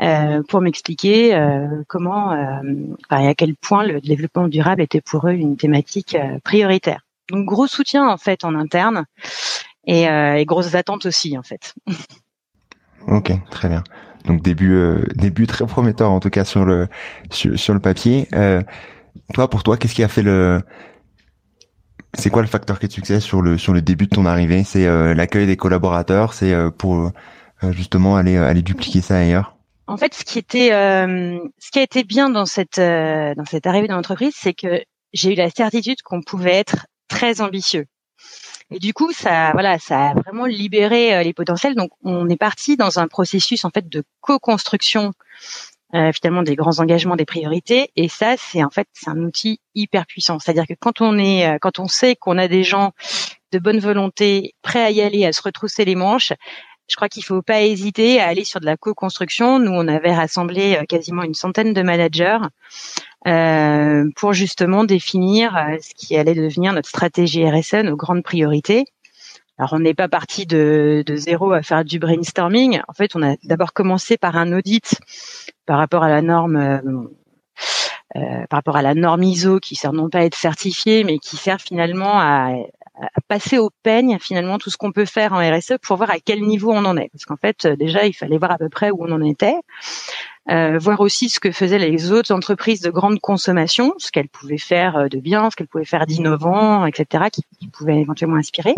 euh, 0.00 0.42
pour 0.48 0.60
m'expliquer 0.60 1.34
euh, 1.34 1.82
comment 1.88 2.34
et 2.34 3.28
à 3.28 3.34
quel 3.34 3.54
point 3.54 3.84
le 3.84 4.00
développement 4.00 4.48
durable 4.48 4.82
était 4.82 5.00
pour 5.00 5.28
eux 5.28 5.32
une 5.32 5.56
thématique 5.56 6.16
prioritaire. 6.42 7.02
Donc 7.30 7.44
gros 7.44 7.66
soutien 7.66 8.08
en 8.08 8.16
fait 8.16 8.44
en 8.44 8.54
interne 8.54 9.04
et, 9.86 10.08
euh, 10.08 10.36
et 10.36 10.44
grosses 10.44 10.74
attentes 10.74 11.06
aussi 11.06 11.38
en 11.38 11.42
fait. 11.42 11.74
ok, 13.06 13.32
très 13.50 13.68
bien. 13.68 13.82
Donc 14.26 14.42
début 14.42 14.74
euh, 14.74 15.04
début 15.14 15.46
très 15.46 15.66
prometteur 15.66 16.10
en 16.10 16.20
tout 16.20 16.30
cas 16.30 16.44
sur 16.44 16.64
le 16.64 16.88
sur, 17.30 17.58
sur 17.58 17.74
le 17.74 17.80
papier. 17.80 18.28
Euh, 18.34 18.60
toi 19.32 19.48
pour 19.48 19.62
toi 19.62 19.76
qu'est-ce 19.76 19.94
qui 19.94 20.02
a 20.02 20.08
fait 20.08 20.22
le 20.22 20.60
c'est 22.14 22.30
quoi 22.30 22.42
le 22.42 22.48
facteur 22.48 22.78
qui 22.78 22.88
de 22.88 22.92
succès 22.92 23.20
sur 23.20 23.42
le 23.42 23.56
sur 23.58 23.72
le 23.72 23.82
début 23.82 24.06
de 24.06 24.14
ton 24.14 24.26
arrivée? 24.26 24.64
C'est 24.64 24.86
euh, 24.86 25.14
l'accueil 25.14 25.46
des 25.46 25.56
collaborateurs, 25.56 26.32
c'est 26.32 26.52
euh, 26.52 26.70
pour 26.70 27.10
justement 27.70 28.16
aller 28.16 28.36
aller 28.36 28.62
dupliquer 28.62 29.00
ça 29.00 29.16
ailleurs? 29.18 29.56
En 29.86 29.96
fait, 29.96 30.12
ce 30.14 30.24
qui 30.24 30.38
était 30.38 30.70
ce 30.70 31.70
qui 31.70 31.78
a 31.78 31.82
été 31.82 32.04
bien 32.04 32.28
dans 32.28 32.46
cette 32.46 32.78
dans 32.78 33.44
cette 33.48 33.66
arrivée 33.66 33.86
dans 33.86 33.96
l'entreprise, 33.96 34.34
c'est 34.36 34.54
que 34.54 34.82
j'ai 35.12 35.32
eu 35.32 35.36
la 35.36 35.50
certitude 35.50 36.02
qu'on 36.02 36.22
pouvait 36.22 36.54
être 36.54 36.86
très 37.08 37.40
ambitieux. 37.40 37.86
Et 38.70 38.78
du 38.78 38.92
coup, 38.92 39.12
ça, 39.12 39.52
voilà, 39.52 39.78
ça 39.78 40.08
a 40.08 40.14
vraiment 40.14 40.46
libéré 40.46 41.14
euh, 41.14 41.22
les 41.22 41.32
potentiels. 41.32 41.74
Donc, 41.74 41.90
on 42.02 42.28
est 42.28 42.36
parti 42.36 42.76
dans 42.76 42.98
un 42.98 43.06
processus 43.06 43.64
en 43.64 43.70
fait 43.70 43.88
de 43.88 44.02
co-construction 44.20 45.12
euh, 45.94 46.10
finalement 46.12 46.42
des 46.42 46.56
grands 46.56 46.80
engagements, 46.80 47.14
des 47.14 47.24
priorités. 47.24 47.90
Et 47.94 48.08
ça, 48.08 48.34
c'est 48.36 48.64
en 48.64 48.70
fait 48.70 48.88
c'est 48.92 49.08
un 49.08 49.18
outil 49.18 49.60
hyper 49.76 50.04
puissant. 50.06 50.40
C'est-à-dire 50.40 50.66
que 50.66 50.74
quand 50.78 51.00
on 51.00 51.16
est, 51.16 51.46
euh, 51.46 51.58
quand 51.60 51.78
on 51.78 51.86
sait 51.86 52.16
qu'on 52.16 52.38
a 52.38 52.48
des 52.48 52.64
gens 52.64 52.92
de 53.52 53.60
bonne 53.60 53.78
volonté 53.78 54.54
prêts 54.62 54.82
à 54.82 54.90
y 54.90 55.00
aller, 55.00 55.24
à 55.24 55.32
se 55.32 55.42
retrousser 55.42 55.84
les 55.84 55.94
manches, 55.94 56.32
je 56.88 56.96
crois 56.96 57.08
qu'il 57.08 57.24
faut 57.24 57.42
pas 57.42 57.62
hésiter 57.62 58.20
à 58.20 58.28
aller 58.28 58.44
sur 58.44 58.60
de 58.60 58.66
la 58.66 58.76
co-construction. 58.76 59.58
Nous, 59.58 59.72
on 59.72 59.88
avait 59.88 60.14
rassemblé 60.14 60.78
quasiment 60.88 61.22
une 61.22 61.34
centaine 61.34 61.72
de 61.72 61.82
managers 61.82 62.38
euh, 63.26 64.08
pour 64.14 64.32
justement 64.32 64.84
définir 64.84 65.56
euh, 65.56 65.76
ce 65.80 65.94
qui 65.94 66.16
allait 66.16 66.34
devenir 66.34 66.72
notre 66.72 66.88
stratégie 66.88 67.48
RSE, 67.48 67.82
nos 67.82 67.96
grandes 67.96 68.22
priorités. 68.22 68.84
Alors 69.58 69.72
on 69.72 69.80
n'est 69.80 69.94
pas 69.94 70.08
parti 70.08 70.46
de, 70.46 71.02
de, 71.04 71.16
zéro 71.16 71.52
à 71.52 71.62
faire 71.62 71.84
du 71.84 71.98
brainstorming. 71.98 72.80
En 72.86 72.92
fait, 72.92 73.16
on 73.16 73.22
a 73.22 73.36
d'abord 73.42 73.72
commencé 73.72 74.16
par 74.16 74.36
un 74.36 74.52
audit 74.52 75.00
par 75.64 75.78
rapport 75.78 76.04
à 76.04 76.08
la 76.08 76.22
norme. 76.22 76.56
Euh, 76.56 76.80
euh, 78.14 78.46
par 78.48 78.58
rapport 78.58 78.76
à 78.76 78.82
la 78.82 78.94
norme 78.94 79.24
ISO 79.24 79.58
qui 79.58 79.74
sert 79.74 79.92
non 79.92 80.08
pas 80.08 80.18
à 80.18 80.22
être 80.22 80.36
certifiée 80.36 81.02
mais 81.02 81.18
qui 81.18 81.36
sert 81.36 81.60
finalement 81.60 82.20
à 82.20 82.52
passer 83.28 83.58
au 83.58 83.70
peigne 83.82 84.18
finalement 84.20 84.58
tout 84.58 84.70
ce 84.70 84.76
qu'on 84.76 84.92
peut 84.92 85.04
faire 85.04 85.32
en 85.32 85.38
RSE 85.38 85.74
pour 85.82 85.96
voir 85.96 86.10
à 86.10 86.18
quel 86.24 86.40
niveau 86.42 86.72
on 86.72 86.84
en 86.84 86.96
est 86.96 87.08
parce 87.12 87.24
qu'en 87.24 87.36
fait 87.36 87.66
déjà 87.66 88.06
il 88.06 88.14
fallait 88.14 88.38
voir 88.38 88.52
à 88.52 88.58
peu 88.58 88.68
près 88.68 88.90
où 88.90 88.96
on 89.00 89.12
en 89.12 89.22
était 89.22 89.56
euh, 90.48 90.78
voir 90.78 91.00
aussi 91.00 91.28
ce 91.28 91.40
que 91.40 91.50
faisaient 91.50 91.78
les 91.78 92.12
autres 92.12 92.32
entreprises 92.32 92.80
de 92.80 92.90
grande 92.90 93.18
consommation, 93.18 93.94
ce 93.98 94.12
qu'elles 94.12 94.28
pouvaient 94.28 94.58
faire 94.58 94.96
euh, 94.96 95.08
de 95.08 95.18
bien, 95.18 95.50
ce 95.50 95.56
qu'elles 95.56 95.66
pouvaient 95.66 95.84
faire 95.84 96.06
d'innovant, 96.06 96.86
etc., 96.86 97.24
qui, 97.32 97.42
pouvaient 97.68 97.98
éventuellement 98.00 98.36
inspirer. 98.36 98.74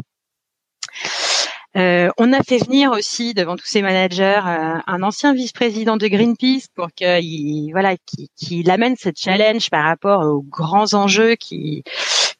Euh, 1.77 2.09
on 2.17 2.33
a 2.33 2.43
fait 2.43 2.57
venir 2.65 2.93
aussi 2.93 3.35
devant 3.35 3.57
tous 3.57 3.67
ces 3.67 3.83
managers 3.83 4.41
euh, 4.47 4.79
un 4.87 5.03
ancien 5.03 5.35
vice-président 5.35 5.99
de 5.99 6.09
Greenpeace 6.09 6.69
pour 6.75 6.89
qu'il 6.95 7.71
voilà 7.73 7.95
qu'il 8.37 8.71
amène 8.71 8.97
ce 8.97 9.11
challenge 9.15 9.69
par 9.69 9.85
rapport 9.85 10.23
aux 10.23 10.41
grands 10.41 10.95
enjeux 10.95 11.35
qui 11.35 11.85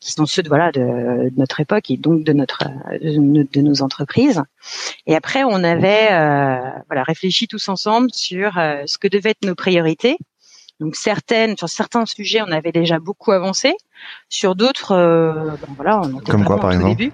qui 0.01 0.13
sont 0.13 0.27
ceux 0.27 0.43
de 0.43 0.49
voilà 0.49 0.71
de, 0.71 1.33
notre 1.37 1.61
époque 1.61 1.91
et 1.91 1.97
donc 1.97 2.25
de 2.25 2.33
notre 2.33 2.65
de, 3.01 3.61
nos 3.61 3.83
entreprises. 3.83 4.43
Et 5.07 5.15
après 5.15 5.45
on 5.45 5.65
avait 5.65 6.09
euh, 6.13 6.71
voilà 6.89 7.03
réfléchi 7.03 7.49
tous 7.49 7.69
ensemble 7.69 8.09
sur 8.13 8.55
ce 8.55 8.99
que 8.99 9.09
devaient 9.09 9.31
être 9.31 9.45
nos 9.45 9.55
priorités. 9.55 10.17
Donc 10.81 10.95
certaines 10.95 11.57
sur 11.57 11.69
certains 11.69 12.07
sujets 12.07 12.41
on 12.43 12.53
avait 12.53 12.73
déjà 12.73 12.99
beaucoup 12.99 13.33
avancé, 13.33 13.75
sur 14.29 14.55
d'autres 14.55 14.95
ben 14.95 15.75
voilà 15.77 16.01
on 16.01 16.21
était 16.21 16.31
comme 16.31 16.45
quoi 16.45 16.59
par 16.59 16.73
exemple. 16.73 16.97
Début. 16.97 17.13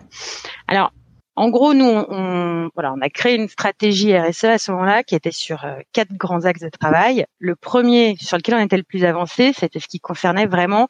Alors 0.68 0.92
en 1.36 1.48
gros, 1.48 1.74
nous, 1.74 1.84
on, 1.84 2.70
voilà, 2.74 2.92
on 2.92 3.00
a 3.00 3.08
créé 3.08 3.34
une 3.34 3.48
stratégie 3.48 4.16
RSE 4.16 4.44
à 4.44 4.58
ce 4.58 4.70
moment-là 4.70 5.02
qui 5.02 5.16
était 5.16 5.32
sur 5.32 5.64
euh, 5.64 5.80
quatre 5.92 6.12
grands 6.12 6.44
axes 6.44 6.60
de 6.60 6.68
travail. 6.68 7.26
Le 7.40 7.56
premier 7.56 8.14
sur 8.20 8.36
lequel 8.36 8.54
on 8.54 8.60
était 8.60 8.76
le 8.76 8.84
plus 8.84 9.04
avancé, 9.04 9.52
c'était 9.52 9.80
ce 9.80 9.88
qui 9.88 9.98
concernait 9.98 10.46
vraiment 10.46 10.88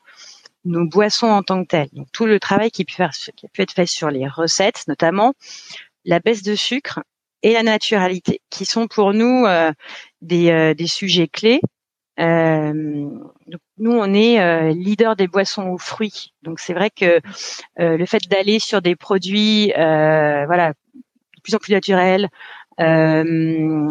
nos 0.64 0.86
boissons 0.86 1.26
en 1.26 1.42
tant 1.42 1.62
que 1.62 1.68
telles. 1.68 1.88
Donc 1.92 2.08
tout 2.12 2.26
le 2.26 2.40
travail 2.40 2.70
qui 2.70 2.82
a 2.82 2.84
pu, 2.84 2.94
faire, 2.94 3.10
qui 3.10 3.46
a 3.46 3.48
pu 3.48 3.62
être 3.62 3.72
fait 3.72 3.86
sur 3.86 4.10
les 4.10 4.26
recettes, 4.26 4.84
notamment 4.88 5.34
la 6.04 6.20
baisse 6.20 6.42
de 6.42 6.54
sucre 6.54 7.00
et 7.42 7.52
la 7.52 7.62
naturalité, 7.62 8.40
qui 8.50 8.64
sont 8.64 8.86
pour 8.86 9.12
nous 9.12 9.44
euh, 9.46 9.72
des, 10.22 10.50
euh, 10.50 10.74
des 10.74 10.86
sujets 10.86 11.28
clés 11.28 11.60
euh, 12.20 12.72
nous, 13.76 13.90
on 13.90 14.14
est 14.14 14.72
leader 14.72 15.16
des 15.16 15.26
boissons 15.26 15.70
aux 15.70 15.78
fruits. 15.78 16.32
Donc 16.42 16.60
c'est 16.60 16.72
vrai 16.72 16.88
que 16.90 17.20
le 17.76 18.06
fait 18.06 18.28
d'aller 18.28 18.60
sur 18.60 18.80
des 18.80 18.94
produits, 18.94 19.72
voilà, 19.74 20.68
de 20.70 21.40
plus 21.42 21.56
en 21.56 21.58
plus 21.58 21.72
naturels, 21.72 22.28
euh, 22.80 23.88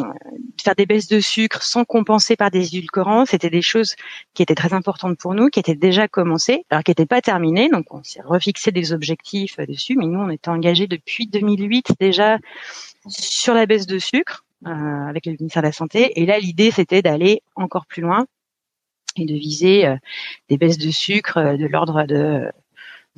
faire 0.62 0.76
des 0.76 0.86
baisses 0.86 1.08
de 1.08 1.20
sucre 1.20 1.64
sans 1.64 1.86
compenser 1.86 2.36
par 2.36 2.52
des 2.52 2.76
édulcorants, 2.76 3.26
c'était 3.26 3.50
des 3.50 3.62
choses 3.62 3.96
qui 4.34 4.44
étaient 4.44 4.56
très 4.56 4.74
importantes 4.74 5.18
pour 5.18 5.34
nous, 5.34 5.50
qui 5.50 5.60
étaient 5.60 5.76
déjà 5.76 6.08
commencées, 6.08 6.66
alors 6.70 6.84
qui 6.84 6.92
n'étaient 6.92 7.06
pas 7.06 7.22
terminées. 7.22 7.70
Donc 7.70 7.94
on 7.94 8.04
s'est 8.04 8.22
refixé 8.24 8.72
des 8.72 8.94
objectifs 8.94 9.58
dessus, 9.60 9.96
mais 9.98 10.06
nous 10.06 10.20
on 10.20 10.30
était 10.30 10.50
engagés 10.50 10.88
depuis 10.88 11.28
2008 11.28 11.94
déjà 12.00 12.38
sur 13.08 13.54
la 13.54 13.66
baisse 13.66 13.88
de 13.88 14.00
sucre. 14.00 14.44
Euh, 14.66 15.08
avec 15.10 15.26
le 15.26 15.34
ministère 15.34 15.62
de 15.62 15.68
la 15.68 15.74
Santé. 15.74 16.22
Et 16.22 16.26
là, 16.26 16.40
l'idée, 16.40 16.72
c'était 16.72 17.02
d'aller 17.02 17.42
encore 17.56 17.86
plus 17.86 18.02
loin 18.02 18.26
et 19.18 19.26
de 19.26 19.34
viser 19.34 19.86
euh, 19.86 19.98
des 20.48 20.58
baisses 20.58 20.78
de 20.78 20.90
sucre 20.90 21.36
euh, 21.38 21.58
de 21.58 21.66
l'ordre 21.66 22.04
de 22.04 22.50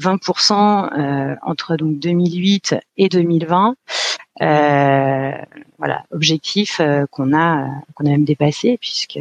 20% 0.01 1.37
entre 1.43 1.75
donc 1.77 1.99
2008 1.99 2.75
et 2.97 3.09
2020. 3.09 3.75
Voilà, 4.39 6.05
objectif 6.11 6.81
qu'on 7.11 7.35
a 7.35 7.69
qu'on 7.93 8.05
a 8.05 8.09
même 8.09 8.25
dépassé 8.25 8.77
puisque 8.79 9.19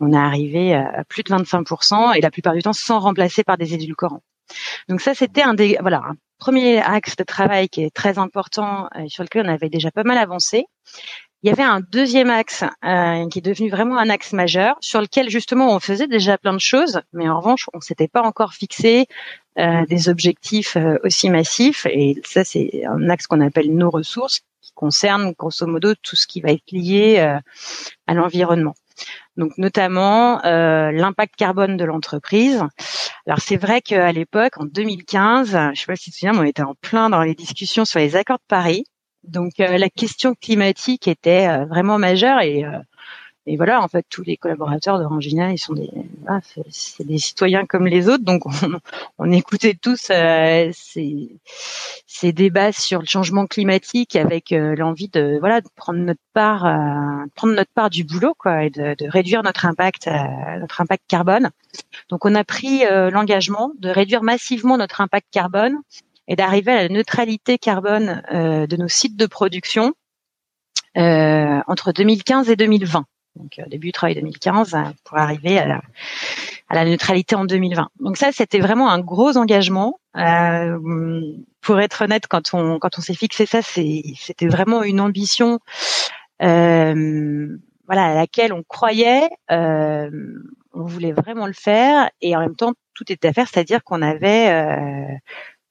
on 0.00 0.12
est 0.12 0.16
arrivé 0.16 0.74
à 0.74 1.04
plus 1.04 1.22
de 1.22 1.30
25% 1.30 2.16
et 2.16 2.20
la 2.20 2.30
plupart 2.30 2.54
du 2.54 2.62
temps 2.62 2.72
sans 2.72 3.00
remplacer 3.00 3.42
par 3.42 3.58
des 3.58 3.74
édulcorants. 3.74 4.22
Donc 4.88 5.00
ça, 5.00 5.14
c'était 5.14 5.42
un 5.42 5.54
des 5.54 5.76
voilà 5.80 6.02
un 6.04 6.14
premier 6.38 6.80
axe 6.80 7.16
de 7.16 7.24
travail 7.24 7.68
qui 7.68 7.82
est 7.82 7.94
très 7.94 8.18
important 8.18 8.88
et 8.96 9.08
sur 9.08 9.24
lequel 9.24 9.46
on 9.46 9.52
avait 9.52 9.68
déjà 9.68 9.90
pas 9.90 10.04
mal 10.04 10.18
avancé. 10.18 10.66
Il 11.44 11.48
y 11.48 11.52
avait 11.52 11.62
un 11.62 11.80
deuxième 11.80 12.30
axe 12.30 12.64
euh, 12.84 13.28
qui 13.28 13.38
est 13.38 13.42
devenu 13.42 13.70
vraiment 13.70 13.96
un 13.96 14.10
axe 14.10 14.32
majeur, 14.32 14.76
sur 14.80 15.00
lequel 15.00 15.30
justement 15.30 15.72
on 15.72 15.78
faisait 15.78 16.08
déjà 16.08 16.36
plein 16.36 16.52
de 16.52 16.58
choses, 16.58 17.00
mais 17.12 17.28
en 17.28 17.38
revanche 17.38 17.66
on 17.72 17.80
s'était 17.80 18.08
pas 18.08 18.22
encore 18.22 18.54
fixé 18.54 19.06
euh, 19.56 19.86
des 19.86 20.08
objectifs 20.08 20.76
euh, 20.76 20.96
aussi 21.04 21.30
massifs. 21.30 21.86
Et 21.86 22.20
ça 22.24 22.42
c'est 22.42 22.84
un 22.86 23.08
axe 23.08 23.28
qu'on 23.28 23.40
appelle 23.40 23.72
nos 23.72 23.88
ressources, 23.88 24.40
qui 24.60 24.72
concerne 24.74 25.32
grosso 25.38 25.64
modo 25.64 25.94
tout 26.02 26.16
ce 26.16 26.26
qui 26.26 26.40
va 26.40 26.50
être 26.50 26.72
lié 26.72 27.20
à 28.08 28.14
l'environnement. 28.14 28.74
Donc 29.36 29.56
notamment 29.58 30.40
l'impact 30.42 31.36
carbone 31.36 31.76
de 31.76 31.84
l'entreprise. 31.84 32.64
Alors 33.26 33.38
c'est 33.38 33.56
vrai 33.56 33.80
qu'à 33.80 34.10
l'époque, 34.10 34.58
en 34.58 34.64
2015, 34.64 35.56
je 35.72 35.80
sais 35.80 35.86
pas 35.86 35.94
si 35.94 36.04
tu 36.04 36.10
te 36.10 36.16
souviens, 36.16 36.36
on 36.36 36.42
était 36.42 36.62
en 36.62 36.74
plein 36.74 37.08
dans 37.08 37.22
les 37.22 37.36
discussions 37.36 37.84
sur 37.84 38.00
les 38.00 38.16
accords 38.16 38.38
de 38.38 38.48
Paris. 38.48 38.84
Donc 39.24 39.60
euh, 39.60 39.78
la 39.78 39.88
question 39.90 40.34
climatique 40.34 41.08
était 41.08 41.48
euh, 41.48 41.64
vraiment 41.64 41.98
majeure 41.98 42.40
et 42.40 42.64
euh, 42.64 42.78
et 43.50 43.56
voilà, 43.56 43.82
en 43.82 43.88
fait, 43.88 44.04
tous 44.10 44.22
les 44.22 44.36
collaborateurs 44.36 44.98
d'Orangina, 44.98 45.52
ils 45.52 45.58
sont 45.58 45.72
des, 45.72 47.18
citoyens 47.18 47.64
comme 47.64 47.86
les 47.86 48.10
autres, 48.10 48.22
donc 48.22 48.44
on, 48.44 48.50
on 49.16 49.32
écoutait 49.32 49.72
tous 49.72 49.96
ces, 49.96 50.70
débats 52.34 52.72
sur 52.72 53.00
le 53.00 53.06
changement 53.06 53.46
climatique 53.46 54.16
avec 54.16 54.50
l'envie 54.50 55.08
de, 55.08 55.38
voilà, 55.40 55.62
de 55.62 55.68
prendre 55.76 55.98
notre 55.98 56.20
part, 56.34 56.64
prendre 57.36 57.54
notre 57.54 57.72
part 57.72 57.88
du 57.88 58.04
boulot, 58.04 58.34
quoi, 58.36 58.64
et 58.64 58.70
de, 58.70 58.94
de 58.94 59.08
réduire 59.08 59.42
notre 59.42 59.64
impact, 59.64 60.10
notre 60.60 60.82
impact 60.82 61.04
carbone. 61.08 61.48
Donc, 62.10 62.26
on 62.26 62.34
a 62.34 62.44
pris 62.44 62.82
l'engagement 62.84 63.72
de 63.78 63.88
réduire 63.88 64.22
massivement 64.22 64.76
notre 64.76 65.00
impact 65.00 65.26
carbone 65.30 65.78
et 66.28 66.36
d'arriver 66.36 66.72
à 66.72 66.82
la 66.82 66.88
neutralité 66.88 67.58
carbone 67.58 68.22
euh, 68.32 68.66
de 68.66 68.76
nos 68.76 68.88
sites 68.88 69.16
de 69.16 69.26
production 69.26 69.94
euh, 70.96 71.60
entre 71.66 71.92
2015 71.92 72.50
et 72.50 72.56
2020. 72.56 73.06
Donc 73.36 73.58
euh, 73.58 73.64
début 73.68 73.88
du 73.88 73.92
travail 73.92 74.14
2015 74.14 74.76
pour 75.04 75.16
arriver 75.16 75.58
à 75.58 75.66
la, 75.66 75.80
à 76.68 76.74
la 76.74 76.84
neutralité 76.84 77.34
en 77.34 77.46
2020. 77.46 77.88
Donc 78.00 78.18
ça, 78.18 78.30
c'était 78.30 78.60
vraiment 78.60 78.90
un 78.90 79.00
gros 79.00 79.36
engagement. 79.38 79.98
pour 81.62 81.80
être 81.80 82.02
honnête, 82.02 82.26
quand 82.28 82.52
on 82.52 82.78
quand 82.78 82.98
on 82.98 83.00
s'est 83.00 83.14
fixé 83.14 83.46
ça, 83.46 83.62
c'était 83.62 84.48
vraiment 84.48 84.82
une 84.82 85.00
ambition, 85.00 85.60
voilà, 86.40 88.04
à 88.04 88.14
laquelle 88.14 88.52
on 88.52 88.62
croyait. 88.62 89.28
on 89.48 90.84
voulait 90.84 91.12
vraiment 91.12 91.46
le 91.46 91.54
faire 91.54 92.10
et 92.20 92.36
en 92.36 92.40
même 92.40 92.56
temps 92.56 92.74
tout 92.94 93.10
était 93.10 93.28
à 93.28 93.32
faire, 93.32 93.48
c'est-à-dire 93.48 93.82
qu'on 93.84 94.02
avait 94.02 95.20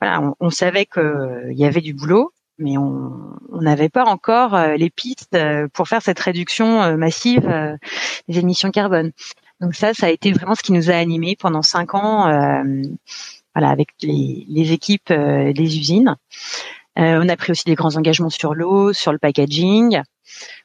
voilà, 0.01 0.33
on, 0.39 0.49
savait 0.49 0.85
qu'il 0.85 1.53
y 1.53 1.65
avait 1.65 1.81
du 1.81 1.93
boulot, 1.93 2.31
mais 2.59 2.77
on 2.77 3.37
n'avait 3.61 3.89
pas 3.89 4.05
encore 4.05 4.55
euh, 4.55 4.75
les 4.75 4.89
pistes 4.89 5.35
euh, 5.35 5.67
pour 5.73 5.87
faire 5.87 6.01
cette 6.01 6.19
réduction 6.19 6.81
euh, 6.81 6.97
massive 6.97 7.47
des 8.27 8.39
émissions 8.39 8.71
carbone. 8.71 9.11
Donc 9.59 9.75
ça, 9.75 9.93
ça 9.93 10.07
a 10.07 10.09
été 10.09 10.31
vraiment 10.31 10.55
ce 10.55 10.61
qui 10.61 10.71
nous 10.71 10.91
a 10.91 10.95
animés 10.95 11.35
pendant 11.39 11.63
cinq 11.63 11.95
ans, 11.95 12.25
voilà, 13.55 13.71
avec 13.71 13.89
les, 14.03 14.45
les 14.47 14.71
équipes 14.71 15.11
des 15.11 15.77
usines. 15.79 16.15
On 16.97 17.29
a 17.29 17.37
pris 17.37 17.51
aussi 17.51 17.63
des 17.65 17.75
grands 17.75 17.95
engagements 17.95 18.29
sur 18.29 18.53
l'eau, 18.53 18.91
sur 18.93 19.11
le 19.11 19.19
packaging. 19.19 20.01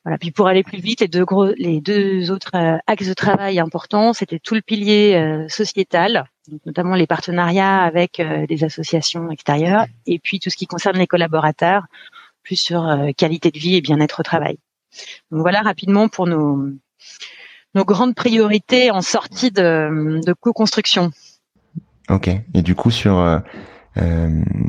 Voilà. 0.04 0.18
Puis 0.18 0.30
pour 0.30 0.48
aller 0.48 0.62
plus 0.62 0.80
vite, 0.80 1.00
les 1.00 1.08
deux 1.08 1.24
gros, 1.24 1.52
les 1.56 1.80
deux 1.80 2.30
autres 2.30 2.52
axes 2.86 3.06
de 3.06 3.14
travail 3.14 3.60
importants, 3.60 4.12
c'était 4.12 4.38
tout 4.38 4.54
le 4.54 4.62
pilier 4.62 5.46
sociétal 5.48 6.24
notamment 6.66 6.94
les 6.94 7.06
partenariats 7.06 7.82
avec 7.82 8.20
euh, 8.20 8.46
des 8.46 8.64
associations 8.64 9.30
extérieures, 9.30 9.86
et 10.06 10.18
puis 10.18 10.40
tout 10.40 10.50
ce 10.50 10.56
qui 10.56 10.66
concerne 10.66 10.98
les 10.98 11.06
collaborateurs, 11.06 11.86
plus 12.42 12.56
sur 12.56 12.86
euh, 12.86 13.10
qualité 13.16 13.50
de 13.50 13.58
vie 13.58 13.76
et 13.76 13.80
bien-être 13.80 14.20
au 14.20 14.22
travail. 14.22 14.58
Donc 15.30 15.40
voilà 15.40 15.62
rapidement 15.62 16.08
pour 16.08 16.26
nos, 16.26 16.68
nos 17.74 17.84
grandes 17.84 18.14
priorités 18.14 18.90
en 18.90 19.00
sortie 19.00 19.50
de, 19.50 20.20
de 20.24 20.32
co-construction. 20.32 21.10
Ok. 22.10 22.28
Et 22.54 22.62
du 22.62 22.74
coup 22.74 22.90
sur 22.90 23.18
euh, 23.18 23.38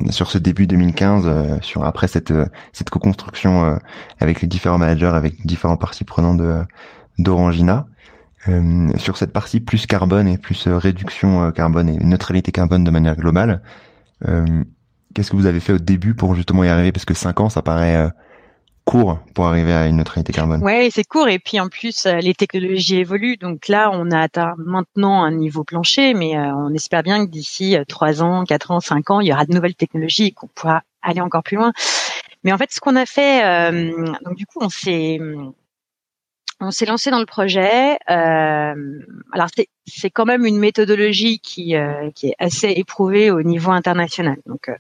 sur 0.10 0.30
ce 0.30 0.38
début 0.38 0.68
2015, 0.68 1.62
sur 1.62 1.86
après 1.86 2.08
cette 2.08 2.34
cette 2.74 2.90
co-construction 2.90 3.80
avec 4.20 4.42
les 4.42 4.48
différents 4.48 4.78
managers, 4.78 5.14
avec 5.14 5.46
différents 5.46 5.78
parties 5.78 6.04
prenantes 6.04 6.38
de 6.38 6.62
d'Orangina, 7.20 7.86
euh, 8.50 8.90
sur 8.98 9.16
cette 9.16 9.32
partie 9.32 9.62
plus 9.62 9.86
carbone 9.86 10.28
et 10.28 10.38
plus 10.38 10.68
euh, 10.68 10.78
réduction 10.78 11.44
euh, 11.44 11.52
carbone 11.52 11.88
et 11.88 11.98
neutralité 11.98 12.52
carbone 12.52 12.84
de 12.84 12.92
manière 12.92 13.16
globale, 13.16 13.62
qu'est-ce 15.14 15.32
que 15.32 15.36
vous 15.36 15.46
avez 15.46 15.60
fait 15.60 15.74
au 15.74 15.80
début 15.80 16.14
pour 16.14 16.34
justement 16.34 16.64
y 16.64 16.70
arriver? 16.70 16.94
Parce 16.94 17.06
que 17.06 17.14
5 17.14 17.42
ans, 17.42 17.50
ça 17.50 17.62
paraît 17.62 18.10
court 18.86 19.20
pour 19.34 19.46
arriver 19.46 19.74
à 19.74 19.88
une 19.88 19.98
neutralité 19.98 20.34
carbone. 20.34 20.62
Ouais, 20.64 20.90
c'est 20.92 21.04
court 21.04 21.28
et 21.30 21.40
puis 21.40 21.60
en 21.60 21.70
plus 21.70 22.06
les 22.06 22.34
technologies 22.34 22.98
évoluent. 22.98 23.38
Donc 23.38 23.68
là, 23.68 23.90
on 23.94 24.12
a 24.12 24.20
atteint 24.20 24.56
maintenant 24.58 25.24
un 25.24 25.32
niveau 25.32 25.64
plancher, 25.64 26.14
mais 26.14 26.38
on 26.38 26.74
espère 26.74 27.04
bien 27.04 27.26
que 27.26 27.32
d'ici 27.32 27.78
3 27.88 28.22
ans, 28.22 28.44
4 28.44 28.72
ans, 28.72 28.80
5 28.80 29.10
ans, 29.12 29.20
il 29.22 29.28
y 29.28 29.34
aura 29.34 29.46
de 29.46 29.54
nouvelles 29.54 29.76
technologies 29.76 30.26
et 30.26 30.32
qu'on 30.32 30.48
pourra 30.48 30.84
aller 31.02 31.22
encore 31.22 31.44
plus 31.44 31.58
loin. 31.58 31.72
Mais 32.44 32.52
en 32.52 32.58
fait, 32.58 32.72
ce 32.72 32.82
qu'on 32.82 32.96
a 32.98 33.06
fait, 33.06 33.72
donc 34.26 34.36
du 34.36 34.46
coup, 34.46 34.60
on 34.62 34.70
s'est 34.70 35.20
on 36.64 36.72
s'est 36.72 36.86
lancé 36.86 37.12
dans 37.12 37.20
le 37.20 37.26
projet. 37.26 37.98
Euh, 38.10 39.00
alors 39.32 39.48
c'est 39.86 40.10
quand 40.10 40.26
même 40.26 40.46
une 40.46 40.58
méthodologie 40.58 41.40
qui 41.40 41.76
euh, 41.76 42.10
qui 42.12 42.28
est 42.28 42.36
assez 42.40 42.70
éprouvée 42.70 43.32
au 43.32 43.44
niveau 43.44 43.72
international. 43.72 44.38
Donc 44.46 44.70
euh, 44.70 44.76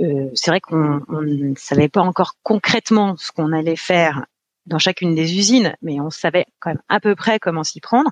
euh 0.00 0.30
c'est 0.34 0.50
vrai 0.50 0.60
qu'on 0.60 1.00
ne 1.10 1.54
savait 1.56 1.88
pas 1.88 2.02
encore 2.02 2.36
concrètement 2.42 3.16
ce 3.16 3.32
qu'on 3.32 3.52
allait 3.52 3.76
faire 3.76 4.26
dans 4.66 4.78
chacune 4.78 5.14
des 5.14 5.36
usines, 5.36 5.74
mais 5.82 6.00
on 6.00 6.10
savait 6.10 6.46
quand 6.58 6.70
même 6.70 6.82
à 6.88 7.00
peu 7.00 7.14
près 7.14 7.38
comment 7.38 7.64
s'y 7.64 7.80
prendre. 7.80 8.10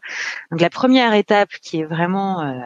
Donc 0.51 0.61
la 0.61 0.71
première 0.71 1.15
étape 1.15 1.51
qui 1.63 1.81
est 1.81 1.85
vraiment 1.85 2.43
euh, 2.43 2.61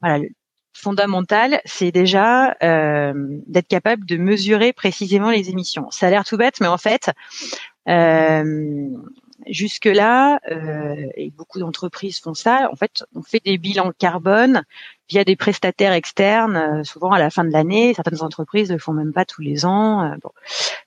voilà 0.00 0.24
fondamentale, 0.72 1.60
c'est 1.64 1.92
déjà 1.92 2.56
euh, 2.62 3.12
d'être 3.46 3.68
capable 3.68 4.06
de 4.06 4.16
mesurer 4.16 4.72
précisément 4.72 5.30
les 5.30 5.50
émissions. 5.50 5.90
Ça 5.90 6.06
a 6.06 6.10
l'air 6.10 6.24
tout 6.24 6.36
bête, 6.36 6.60
mais 6.60 6.68
en 6.68 6.78
fait, 6.78 7.10
euh, 7.88 8.88
jusque-là, 9.46 10.40
euh, 10.50 11.06
et 11.16 11.30
beaucoup 11.30 11.58
d'entreprises 11.58 12.20
font 12.20 12.34
ça, 12.34 12.68
en 12.72 12.76
fait, 12.76 13.04
on 13.14 13.22
fait 13.22 13.42
des 13.44 13.58
bilans 13.58 13.92
carbone 13.98 14.62
via 15.08 15.24
des 15.24 15.36
prestataires 15.36 15.92
externes, 15.92 16.56
euh, 16.56 16.84
souvent 16.84 17.12
à 17.12 17.18
la 17.18 17.30
fin 17.30 17.44
de 17.44 17.50
l'année. 17.50 17.94
Certaines 17.94 18.22
entreprises 18.22 18.68
ne 18.68 18.74
le 18.74 18.80
font 18.80 18.92
même 18.92 19.12
pas 19.12 19.24
tous 19.24 19.42
les 19.42 19.64
ans. 19.64 20.04
Euh, 20.04 20.14
bon. 20.22 20.30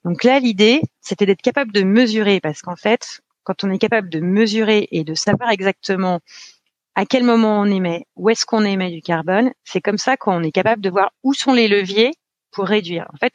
Donc 0.06 0.24
là, 0.24 0.40
l'idée, 0.40 0.82
c'était 1.02 1.26
d'être 1.26 1.42
capable 1.42 1.72
de 1.72 1.84
mesurer, 1.84 2.40
parce 2.40 2.62
qu'en 2.62 2.76
fait, 2.76 3.22
quand 3.44 3.64
on 3.64 3.72
est 3.72 3.80
capable 3.80 4.10
de 4.10 4.20
mesurer 4.20 4.88
et 4.92 5.04
de 5.04 5.14
savoir 5.14 5.50
exactement 5.50 6.22
à 6.96 7.06
quel 7.06 7.24
moment 7.24 7.60
on 7.60 7.66
émet, 7.66 8.06
où 8.16 8.30
est-ce 8.30 8.46
qu'on 8.46 8.64
émet 8.64 8.92
du 8.92 9.02
carbone, 9.02 9.52
c'est 9.64 9.82
comme 9.82 9.98
ça 9.98 10.16
qu'on 10.16 10.44
est 10.44 10.52
capable 10.52 10.82
de 10.82 10.90
voir 10.90 11.12
où 11.24 11.34
sont 11.34 11.54
les 11.54 11.68
leviers 11.68 12.14
pour 12.52 12.66
réduire. 12.66 13.08
En 13.14 13.18
fait, 13.18 13.34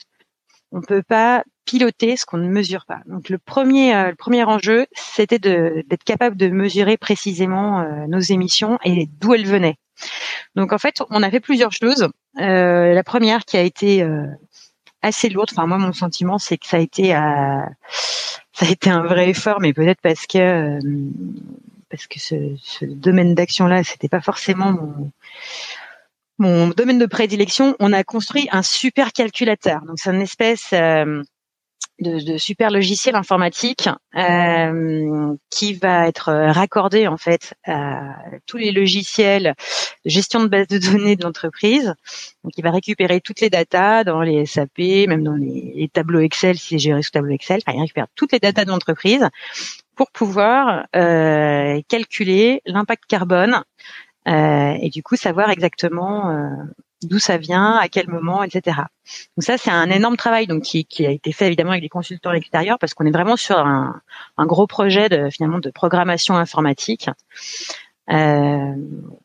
on 0.73 0.81
peut 0.81 1.03
pas 1.03 1.45
piloter 1.65 2.17
ce 2.17 2.25
qu'on 2.25 2.39
ne 2.39 2.49
mesure 2.49 2.87
pas. 2.87 3.01
Donc 3.07 3.29
le 3.29 3.39
premier, 3.39 3.95
euh, 3.95 4.11
le 4.11 4.17
premier 4.17 4.43
enjeu, 4.45 4.87
c'était 4.95 5.39
d'être 5.39 6.05
capable 6.05 6.37
de 6.37 6.49
mesurer 6.49 6.97
précisément 6.97 7.81
euh, 7.81 8.07
nos 8.09 8.21
émissions 8.21 8.79
et 8.85 9.07
d'où 9.21 9.35
elles 9.35 9.47
venaient. 9.47 9.77
Donc 10.55 10.73
en 10.73 10.79
fait, 10.79 11.03
on 11.11 11.23
a 11.23 11.31
fait 11.31 11.41
plusieurs 11.41 11.73
choses. 11.73 12.09
Euh, 12.41 12.95
la 12.95 13.05
première 13.05 13.45
qui 13.45 13.57
a 13.57 13.63
été 13.63 14.07
assez 15.03 15.29
lourde. 15.29 15.51
Enfin 15.53 15.67
moi, 15.67 15.79
mon 15.79 15.93
sentiment, 15.93 16.39
c'est 16.39 16.57
que 16.57 16.67
ça 16.67 16.79
a 16.79 16.81
été 16.81 17.11
ça 17.11 18.67
a 18.67 18.71
été 18.71 18.91
un 18.91 19.03
vrai 19.03 19.29
effort, 19.29 19.61
mais 19.61 19.73
peut-être 19.73 20.01
parce 20.01 20.27
que 20.27 20.79
parce 21.91 22.07
que 22.07 22.21
ce, 22.21 22.55
ce 22.63 22.85
domaine 22.85 23.35
d'action-là, 23.35 23.83
c'était 23.83 24.09
pas 24.09 24.21
forcément 24.21 24.73
mon 24.73 25.11
mon 26.38 26.68
domaine 26.68 26.99
de 26.99 27.07
prédilection, 27.07 27.76
on 27.80 27.92
a 27.92 28.04
construit 28.04 28.49
un 28.52 28.62
super 28.62 29.12
calculateur. 29.12 29.83
Donc 29.87 29.99
c'est 29.99 30.11
une 30.11 30.23
espèce 30.23 30.71
euh, 30.73 31.23
de, 32.00 32.33
de, 32.33 32.38
super 32.38 32.71
logiciel 32.71 33.16
informatique 33.16 33.88
euh, 34.16 35.35
qui 35.50 35.75
va 35.75 36.07
être 36.07 36.33
raccordé 36.33 37.09
en 37.09 37.16
fait 37.16 37.54
à 37.66 38.14
tous 38.47 38.57
les 38.57 38.71
logiciels 38.71 39.54
de 40.04 40.11
gestion 40.11 40.40
de 40.40 40.47
base 40.47 40.68
de 40.68 40.78
données 40.78 41.16
de 41.16 41.25
l'entreprise. 41.25 41.95
Donc 42.45 42.52
il 42.57 42.62
va 42.62 42.71
récupérer 42.71 43.21
toutes 43.21 43.40
les 43.40 43.50
datas 43.50 44.04
dans 44.04 44.21
les 44.21 44.47
SAP, 44.47 44.78
même 45.09 45.25
dans 45.25 45.35
les, 45.35 45.90
tableaux 45.92 46.21
Excel 46.21 46.57
si 46.57 46.68
c'est 46.68 46.78
géré 46.78 47.02
sous 47.02 47.11
tableau 47.11 47.35
Excel. 47.35 47.61
Enfin, 47.66 47.76
il 47.76 47.80
récupère 47.80 48.07
toutes 48.14 48.33
les 48.33 48.38
datas 48.38 48.64
de 48.64 48.71
l'entreprise 48.71 49.28
pour 49.97 50.12
pouvoir 50.12 50.87
euh, 50.95 51.80
calculer 51.88 52.62
l'impact 52.64 53.04
carbone 53.09 53.54
euh, 53.54 54.08
et 54.28 54.90
du 54.90 55.02
coup 55.02 55.16
savoir 55.16 55.50
exactement 55.50 56.30
euh, 56.30 56.49
d'où 57.02 57.18
ça 57.18 57.38
vient, 57.38 57.76
à 57.76 57.88
quel 57.88 58.08
moment, 58.08 58.42
etc. 58.42 58.76
Donc 59.37 59.44
ça, 59.44 59.58
c'est 59.58 59.70
un 59.70 59.90
énorme 59.90 60.16
travail 60.16 60.47
donc 60.47 60.62
qui, 60.62 60.85
qui, 60.85 61.06
a 61.06 61.11
été 61.11 61.32
fait 61.32 61.47
évidemment 61.47 61.70
avec 61.70 61.82
des 61.82 61.88
consultants 61.88 62.32
extérieurs 62.32 62.78
parce 62.78 62.94
qu'on 62.94 63.06
est 63.06 63.11
vraiment 63.11 63.37
sur 63.37 63.58
un, 63.58 64.00
un, 64.37 64.47
gros 64.47 64.66
projet 64.66 65.08
de 65.08 65.30
finalement 65.30 65.58
de 65.58 65.70
programmation 65.70 66.37
informatique. 66.37 67.08
Euh, 68.11 68.75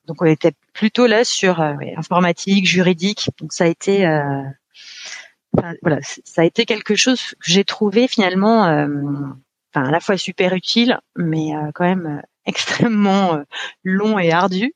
donc 0.06 0.22
on 0.22 0.26
était 0.26 0.52
plutôt 0.74 1.08
là 1.08 1.24
sur 1.24 1.62
euh, 1.62 1.74
informatique, 1.98 2.68
juridique. 2.68 3.30
Donc 3.40 3.54
ça 3.54 3.64
a 3.64 3.68
été 3.68 4.06
euh, 4.06 4.42
voilà, 5.82 6.00
ça 6.02 6.42
a 6.42 6.46
été 6.46 6.66
quelque 6.66 6.96
chose 6.96 7.22
que 7.22 7.36
j'ai 7.42 7.64
trouvé 7.64 8.08
finalement, 8.08 8.66
euh, 8.66 8.88
enfin 9.74 9.88
à 9.88 9.92
la 9.92 10.00
fois 10.00 10.18
super 10.18 10.54
utile, 10.54 11.00
mais 11.16 11.52
quand 11.74 11.86
même 11.86 12.22
extrêmement 12.46 13.40
long 13.84 14.20
et 14.20 14.32
ardu. 14.32 14.74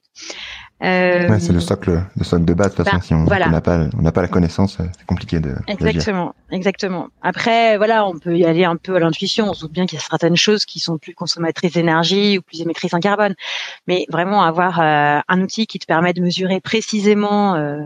Euh, 0.84 1.28
ouais, 1.28 1.40
c'est 1.40 1.54
le 1.54 1.60
socle, 1.60 2.04
le 2.16 2.24
socle 2.24 2.46
de 2.46 2.54
base. 2.54 2.72
De 2.72 2.76
toute 2.76 2.86
façon, 2.86 2.98
bah, 2.98 3.04
si 3.04 3.14
on 3.16 3.50
n'a 3.50 3.62
pas, 3.62 3.88
on 3.98 4.02
n'a 4.04 4.12
pas 4.12 4.22
la 4.22 4.28
connaissance, 4.28 4.78
c'est 4.78 5.06
compliqué 5.08 5.40
de. 5.40 5.56
Exactement, 5.68 6.36
exactement. 6.52 7.08
Après, 7.24 7.78
voilà, 7.78 8.06
on 8.06 8.20
peut 8.20 8.38
y 8.38 8.46
aller 8.46 8.64
un 8.64 8.76
peu 8.76 8.96
à 8.96 9.00
l'intuition. 9.00 9.50
On 9.50 9.54
se 9.54 9.62
doute 9.62 9.72
bien 9.72 9.88
qu'il 9.88 9.98
y 9.98 10.02
a 10.02 10.06
certaines 10.08 10.36
choses 10.36 10.66
qui 10.66 10.80
sont 10.80 11.00
plus 11.00 11.16
consommatrices 11.16 11.74
d'énergie 11.74 12.38
ou 12.38 12.42
plus 12.44 12.62
émettrices 12.62 12.94
en 12.94 13.00
carbone, 13.00 13.34
mais 13.88 14.06
vraiment 14.10 14.44
avoir 14.44 14.80
euh, 14.80 15.20
un 15.28 15.42
outil 15.42 15.66
qui 15.66 15.80
te 15.80 15.88
permet 15.88 16.14
de 16.14 16.22
mesurer 16.22 16.62
précisément 16.62 17.56
euh, 17.56 17.80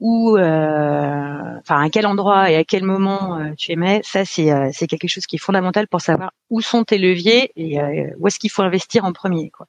où, 0.00 0.36
euh, 0.36 1.58
enfin, 1.60 1.82
à 1.82 1.90
quel 1.90 2.06
endroit 2.06 2.50
et 2.50 2.56
à 2.56 2.64
quel 2.64 2.84
moment 2.84 3.52
tu 3.56 3.72
émets, 3.72 4.00
ça, 4.04 4.24
c'est 4.24 4.50
c'est 4.72 4.86
quelque 4.86 5.08
chose 5.08 5.26
qui 5.26 5.36
est 5.36 5.40
fondamental 5.40 5.88
pour 5.88 6.00
savoir 6.00 6.32
où 6.50 6.60
sont 6.60 6.84
tes 6.84 6.98
leviers 6.98 7.52
et 7.56 7.78
où 8.18 8.26
est-ce 8.26 8.38
qu'il 8.38 8.50
faut 8.50 8.62
investir 8.62 9.04
en 9.04 9.12
premier, 9.12 9.50
quoi. 9.50 9.66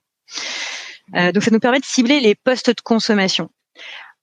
Euh, 1.15 1.32
donc 1.32 1.43
ça 1.43 1.51
nous 1.51 1.60
permet 1.60 1.80
de 1.80 1.86
cibler 1.86 2.19
les 2.19 2.36
postes 2.36 2.69
de 2.69 2.82
consommation. 2.82 3.49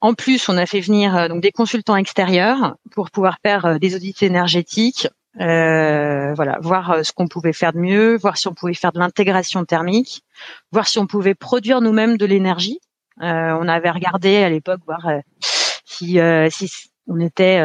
En 0.01 0.15
plus, 0.15 0.49
on 0.49 0.57
a 0.57 0.67
fait 0.67 0.81
venir 0.81 1.17
euh, 1.17 1.29
donc 1.29 1.43
des 1.43 1.53
consultants 1.53 1.97
extérieurs 1.97 2.77
pour 2.93 3.11
pouvoir 3.11 3.39
faire 3.45 3.65
euh, 3.65 3.79
des 3.79 3.97
audits 3.97 4.15
énergétiques, 4.21 5.09
euh, 5.41 6.33
voilà, 6.35 6.59
voir 6.61 7.05
ce 7.05 7.13
qu'on 7.13 7.29
pouvait 7.29 7.53
faire 7.53 7.73
de 7.73 7.79
mieux, 7.79 8.17
voir 8.17 8.37
si 8.37 8.49
on 8.49 8.55
pouvait 8.55 8.75
faire 8.75 8.93
de 8.93 8.99
l'intégration 8.99 9.65
thermique, 9.65 10.23
voir 10.71 10.87
si 10.87 10.99
on 10.99 11.07
pouvait 11.07 11.35
produire 11.35 11.81
nous-mêmes 11.81 12.17
de 12.17 12.27
l'énergie. 12.27 12.79
Euh, 13.23 13.57
on 13.61 13.67
avait 13.69 13.91
regardé 13.91 14.37
à 14.37 14.51
l'époque 14.51 14.81
voir 14.87 15.07
si, 15.97 16.21
si 16.51 16.91
on 17.09 17.21
était 17.21 17.61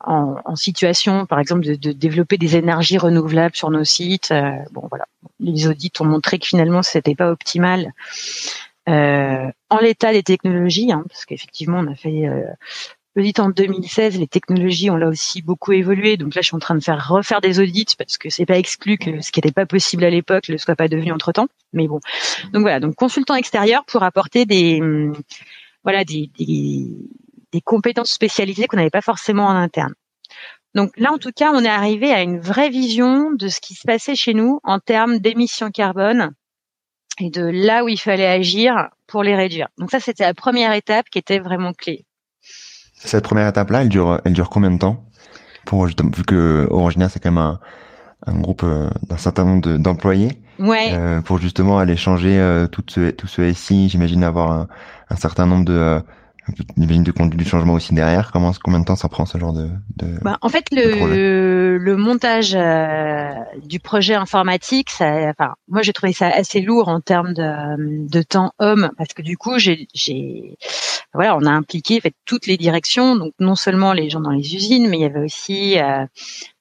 en, 0.00 0.36
en, 0.44 0.56
situation, 0.56 1.26
par 1.26 1.38
exemple, 1.38 1.64
de, 1.64 1.92
développer 1.92 2.38
des 2.38 2.56
énergies 2.56 2.98
renouvelables 2.98 3.56
sur 3.56 3.70
nos 3.70 3.84
sites. 3.84 4.32
bon, 4.72 4.86
voilà 4.88 5.06
les 5.40 5.66
audits 5.66 5.92
ont 6.00 6.04
montré 6.04 6.38
que 6.38 6.46
finalement 6.46 6.82
c'était 6.82 7.14
pas 7.14 7.30
optimal 7.30 7.92
euh, 8.88 9.50
en 9.68 9.78
l'état 9.78 10.12
des 10.12 10.22
technologies, 10.22 10.92
hein, 10.92 11.04
parce 11.08 11.24
qu'effectivement 11.24 11.80
on 11.80 11.90
a 11.90 11.94
fait 11.94 12.28
euh, 12.28 12.44
l'audit 13.16 13.40
en 13.40 13.48
2016, 13.48 14.18
les 14.18 14.28
technologies 14.28 14.90
ont 14.90 14.96
là 14.96 15.08
aussi 15.08 15.42
beaucoup 15.42 15.72
évolué, 15.72 16.16
donc 16.16 16.34
là 16.34 16.42
je 16.42 16.46
suis 16.46 16.56
en 16.56 16.60
train 16.60 16.76
de 16.76 16.82
faire 16.82 17.08
refaire 17.08 17.40
des 17.40 17.58
audits 17.58 17.96
parce 17.98 18.16
que 18.16 18.30
c'est 18.30 18.46
pas 18.46 18.58
exclu 18.58 18.96
que 18.96 19.20
ce 19.20 19.32
qui 19.32 19.40
n'était 19.40 19.52
pas 19.52 19.66
possible 19.66 20.04
à 20.04 20.10
l'époque 20.10 20.48
ne 20.48 20.56
soit 20.56 20.76
pas 20.76 20.88
devenu 20.88 21.12
entre 21.12 21.32
temps, 21.32 21.48
mais 21.72 21.88
bon. 21.88 22.00
Donc 22.52 22.62
voilà, 22.62 22.78
donc 22.78 22.94
consultant 22.94 23.34
extérieur 23.34 23.84
pour 23.86 24.04
apporter 24.04 24.46
des 24.46 24.80
voilà 25.86 26.04
des, 26.04 26.30
des, 26.36 26.88
des 27.52 27.60
compétences 27.60 28.10
spécialisées 28.10 28.66
qu'on 28.66 28.76
n'avait 28.76 28.90
pas 28.90 29.00
forcément 29.00 29.46
en 29.46 29.54
interne. 29.54 29.94
Donc 30.74 30.90
là, 30.96 31.12
en 31.12 31.18
tout 31.18 31.30
cas, 31.34 31.52
on 31.54 31.64
est 31.64 31.68
arrivé 31.68 32.12
à 32.12 32.22
une 32.22 32.40
vraie 32.40 32.70
vision 32.70 33.30
de 33.32 33.46
ce 33.46 33.60
qui 33.60 33.74
se 33.74 33.86
passait 33.86 34.16
chez 34.16 34.34
nous 34.34 34.58
en 34.64 34.80
termes 34.80 35.20
d'émissions 35.20 35.70
carbone 35.70 36.32
et 37.18 37.30
de 37.30 37.44
là 37.44 37.84
où 37.84 37.88
il 37.88 37.98
fallait 37.98 38.26
agir 38.26 38.88
pour 39.06 39.22
les 39.22 39.36
réduire. 39.36 39.68
Donc 39.78 39.92
ça, 39.92 40.00
c'était 40.00 40.24
la 40.24 40.34
première 40.34 40.72
étape 40.72 41.06
qui 41.08 41.18
était 41.18 41.38
vraiment 41.38 41.72
clé. 41.72 42.04
Cette 42.94 43.24
première 43.24 43.48
étape-là, 43.48 43.82
elle 43.82 43.88
dure, 43.88 44.20
elle 44.24 44.32
dure 44.32 44.50
combien 44.50 44.72
de 44.72 44.78
temps? 44.78 45.04
Pour 45.64 45.86
vu 45.86 45.94
que 46.26 46.66
Orangina, 46.70 47.08
c'est 47.08 47.20
quand 47.20 47.32
même 47.32 47.58
un, 48.26 48.40
groupe 48.40 48.64
euh, 48.64 48.90
d'un 49.04 49.16
certain 49.16 49.44
nombre 49.44 49.78
d'employés. 49.78 50.32
Euh, 50.60 51.20
pour 51.20 51.38
justement 51.38 51.78
aller 51.78 51.96
changer 51.96 52.38
euh, 52.38 52.66
tout 52.66 52.82
ce 52.88 53.10
tout 53.10 53.26
ce 53.26 53.52
SI, 53.52 53.88
j'imagine 53.88 54.24
avoir 54.24 54.50
un, 54.50 54.68
un, 55.10 55.16
certain 55.16 55.46
nombre 55.46 55.64
de 55.64 56.00
J'imagine 56.76 57.02
de 57.02 57.10
conduite 57.10 57.38
du 57.38 57.44
changement 57.44 57.74
aussi 57.74 57.92
derrière. 57.94 58.30
Comment, 58.30 58.52
combien 58.62 58.80
de 58.80 58.84
temps 58.84 58.96
ça 58.96 59.08
prend 59.08 59.26
ce 59.26 59.36
genre 59.38 59.52
de, 59.52 59.68
de 59.96 60.18
bah, 60.22 60.38
En 60.42 60.48
fait, 60.48 60.66
le, 60.70 61.76
le 61.76 61.96
montage 61.96 62.54
euh, 62.54 63.30
du 63.64 63.80
projet 63.80 64.14
informatique, 64.14 64.90
ça, 64.90 65.30
enfin, 65.30 65.54
moi 65.68 65.82
j'ai 65.82 65.92
trouvé 65.92 66.12
ça 66.12 66.28
assez 66.28 66.60
lourd 66.60 66.88
en 66.88 67.00
termes 67.00 67.34
de, 67.34 68.08
de 68.08 68.22
temps 68.22 68.52
homme, 68.58 68.90
parce 68.96 69.12
que 69.12 69.22
du 69.22 69.36
coup, 69.36 69.58
j'ai, 69.58 69.88
voilà, 71.12 71.36
on 71.36 71.44
a 71.44 71.50
impliqué 71.50 72.00
fait 72.00 72.14
toutes 72.24 72.46
les 72.46 72.56
directions, 72.56 73.16
donc 73.16 73.32
non 73.40 73.56
seulement 73.56 73.92
les 73.92 74.08
gens 74.08 74.20
dans 74.20 74.30
les 74.30 74.54
usines, 74.54 74.88
mais 74.88 74.98
il 74.98 75.02
y 75.02 75.04
avait 75.04 75.24
aussi 75.24 75.78
euh, 75.78 76.06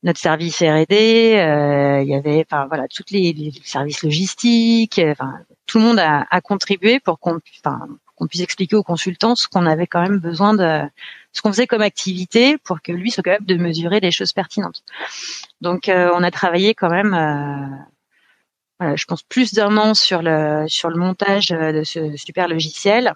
notre 0.02 0.19
service 0.19 0.62
R&D, 0.62 1.36
euh, 1.38 2.02
il 2.02 2.08
y 2.08 2.15
avait, 2.15 2.43
enfin 2.50 2.65
voilà, 2.67 2.88
toutes 2.88 3.12
les, 3.12 3.34
les 3.34 3.52
services 3.63 4.02
logistiques, 4.04 5.00
enfin 5.12 5.34
tout 5.67 5.80
le 5.80 5.84
monde 5.84 6.00
a, 6.00 6.26
a 6.30 6.41
contribué 6.41 7.00
pour 7.00 7.19
qu'on, 7.19 7.39
enfin 7.63 7.80
qu'on 8.15 8.28
puisse 8.28 8.41
expliquer 8.41 8.75
aux 8.75 8.84
consultants 8.84 9.36
ce 9.36 9.47
qu'on 9.47 9.65
avait 9.65 9.88
quand 9.88 10.01
même 10.01 10.19
besoin 10.19 10.54
de, 10.54 10.82
ce 11.36 11.41
qu'on 11.41 11.51
faisait 11.51 11.67
comme 11.67 11.82
activité 11.82 12.58
pour 12.58 12.82
que 12.82 12.91
lui 12.91 13.12
soit 13.12 13.23
capable 13.23 13.45
de 13.45 13.56
mesurer 13.56 13.99
des 13.99 14.12
choses 14.12 14.32
pertinentes. 14.32 14.84
Donc, 15.62 15.89
euh, 15.89 16.10
on 16.15 16.23
a 16.23 16.32
travaillé 16.32 16.73
quand 16.73 16.89
même, 16.89 17.13
euh, 18.82 18.95
je 18.95 19.06
pense, 19.06 19.21
plus 19.23 19.54
d'un 19.54 19.75
an 19.78 19.93
sur 19.93 20.21
le 20.21 20.65
sur 20.67 20.89
le 20.89 20.97
montage 20.97 21.49
de 21.49 21.84
ce 21.84 22.15
super 22.15 22.47
logiciel. 22.47 23.13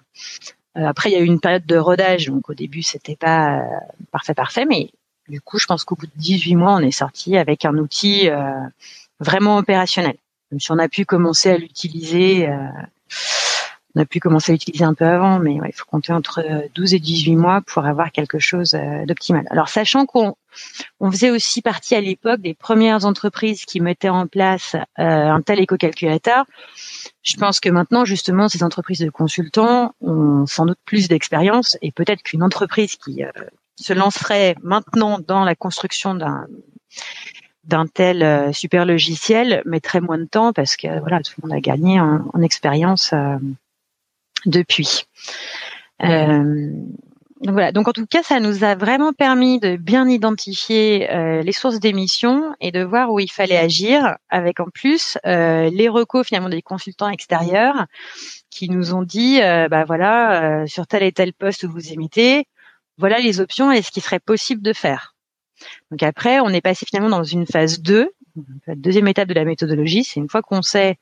Euh, 0.76 0.84
après, 0.84 1.10
il 1.10 1.14
y 1.14 1.16
a 1.16 1.20
eu 1.20 1.26
une 1.26 1.40
période 1.40 1.66
de 1.66 1.76
rodage, 1.76 2.26
donc 2.26 2.50
au 2.50 2.54
début, 2.54 2.82
c'était 2.82 3.16
pas 3.16 3.62
parfait, 4.12 4.34
parfait, 4.34 4.66
mais 4.66 4.90
du 5.28 5.40
coup, 5.40 5.58
je 5.58 5.66
pense 5.66 5.84
qu'au 5.84 5.96
bout 5.96 6.06
de 6.06 6.12
18 6.16 6.56
mois, 6.56 6.74
on 6.74 6.80
est 6.80 6.90
sorti 6.90 7.36
avec 7.38 7.64
un 7.64 7.76
outil 7.78 8.28
vraiment 9.18 9.56
opérationnel. 9.56 10.16
Même 10.50 10.60
si 10.60 10.72
on 10.72 10.78
a 10.78 10.88
pu 10.88 11.04
commencer 11.04 11.50
à 11.50 11.56
l'utiliser 11.56 12.48
on 13.94 14.00
a 14.00 14.04
pu 14.04 14.20
commencer 14.20 14.52
à 14.52 14.54
l'utiliser 14.54 14.84
un 14.84 14.94
peu 14.94 15.04
avant, 15.04 15.38
mais 15.38 15.54
il 15.54 15.72
faut 15.74 15.84
compter 15.84 16.12
entre 16.12 16.44
12 16.74 16.94
et 16.94 16.98
18 16.98 17.36
mois 17.36 17.60
pour 17.66 17.84
avoir 17.84 18.12
quelque 18.12 18.38
chose 18.38 18.76
d'optimal. 19.06 19.46
Alors 19.50 19.68
sachant 19.68 20.06
qu'on 20.06 20.36
on 21.00 21.10
faisait 21.10 21.30
aussi 21.30 21.62
partie 21.62 21.94
à 21.94 22.00
l'époque 22.00 22.40
des 22.40 22.54
premières 22.54 23.04
entreprises 23.04 23.64
qui 23.64 23.80
mettaient 23.80 24.08
en 24.08 24.26
place 24.26 24.76
un 24.96 25.40
tel 25.42 25.60
éco-calculateur, 25.60 26.44
je 27.22 27.36
pense 27.36 27.60
que 27.60 27.68
maintenant, 27.68 28.04
justement, 28.04 28.48
ces 28.48 28.62
entreprises 28.62 29.00
de 29.00 29.10
consultants 29.10 29.94
ont 30.00 30.46
sans 30.46 30.66
doute 30.66 30.78
plus 30.84 31.08
d'expérience 31.08 31.76
et 31.82 31.92
peut-être 31.92 32.22
qu'une 32.22 32.42
entreprise 32.42 32.96
qui 32.96 33.22
se 33.76 33.92
lancerait 33.92 34.54
maintenant 34.62 35.18
dans 35.26 35.44
la 35.44 35.54
construction 35.54 36.14
d'un 36.14 36.46
d'un 37.64 37.86
tel 37.86 38.22
euh, 38.22 38.52
super 38.52 38.86
logiciel 38.86 39.62
mettrait 39.66 40.00
moins 40.00 40.18
de 40.18 40.24
temps 40.24 40.52
parce 40.52 40.76
que 40.76 40.98
voilà 41.00 41.20
tout 41.20 41.32
le 41.40 41.48
monde 41.48 41.56
a 41.56 41.60
gagné 41.60 42.00
en, 42.00 42.42
expérience 42.42 43.12
euh, 43.12 43.36
depuis. 44.46 45.04
Euh, 46.02 46.72
donc 47.42 47.52
voilà. 47.52 47.72
Donc 47.72 47.88
en 47.88 47.92
tout 47.92 48.06
cas, 48.06 48.22
ça 48.22 48.40
nous 48.40 48.64
a 48.64 48.74
vraiment 48.74 49.12
permis 49.12 49.60
de 49.60 49.76
bien 49.76 50.08
identifier 50.08 51.08
les 51.42 51.52
sources 51.52 51.80
d'émissions 51.80 52.54
et 52.60 52.70
de 52.70 52.82
voir 52.82 53.10
où 53.12 53.18
il 53.18 53.30
fallait 53.30 53.56
agir, 53.56 54.16
avec 54.28 54.60
en 54.60 54.66
plus 54.74 55.16
les 55.24 55.88
recos 55.88 56.26
finalement 56.26 56.50
des 56.50 56.60
consultants 56.60 57.08
extérieurs 57.08 57.86
qui 58.50 58.68
nous 58.68 58.92
ont 58.92 59.02
dit, 59.02 59.40
bah 59.40 59.84
voilà, 59.84 60.66
sur 60.66 60.86
tel 60.86 61.02
et 61.02 61.12
tel 61.12 61.32
poste 61.32 61.64
où 61.64 61.70
vous 61.70 61.94
émettez, 61.94 62.44
voilà 62.98 63.18
les 63.20 63.40
options 63.40 63.72
et 63.72 63.80
ce 63.80 63.90
qui 63.90 64.02
serait 64.02 64.20
possible 64.20 64.60
de 64.60 64.74
faire. 64.74 65.14
Donc 65.90 66.02
après, 66.02 66.40
on 66.40 66.48
est 66.50 66.60
passé 66.60 66.84
finalement 66.86 67.08
dans 67.08 67.24
une 67.24 67.46
phase 67.46 67.80
2, 67.80 68.10
la 68.66 68.74
deuxième 68.74 69.08
étape 69.08 69.28
de 69.28 69.34
la 69.34 69.44
méthodologie, 69.44 70.04
c'est 70.04 70.20
une 70.20 70.28
fois 70.28 70.42
qu'on 70.42 70.62
sait 70.62 70.98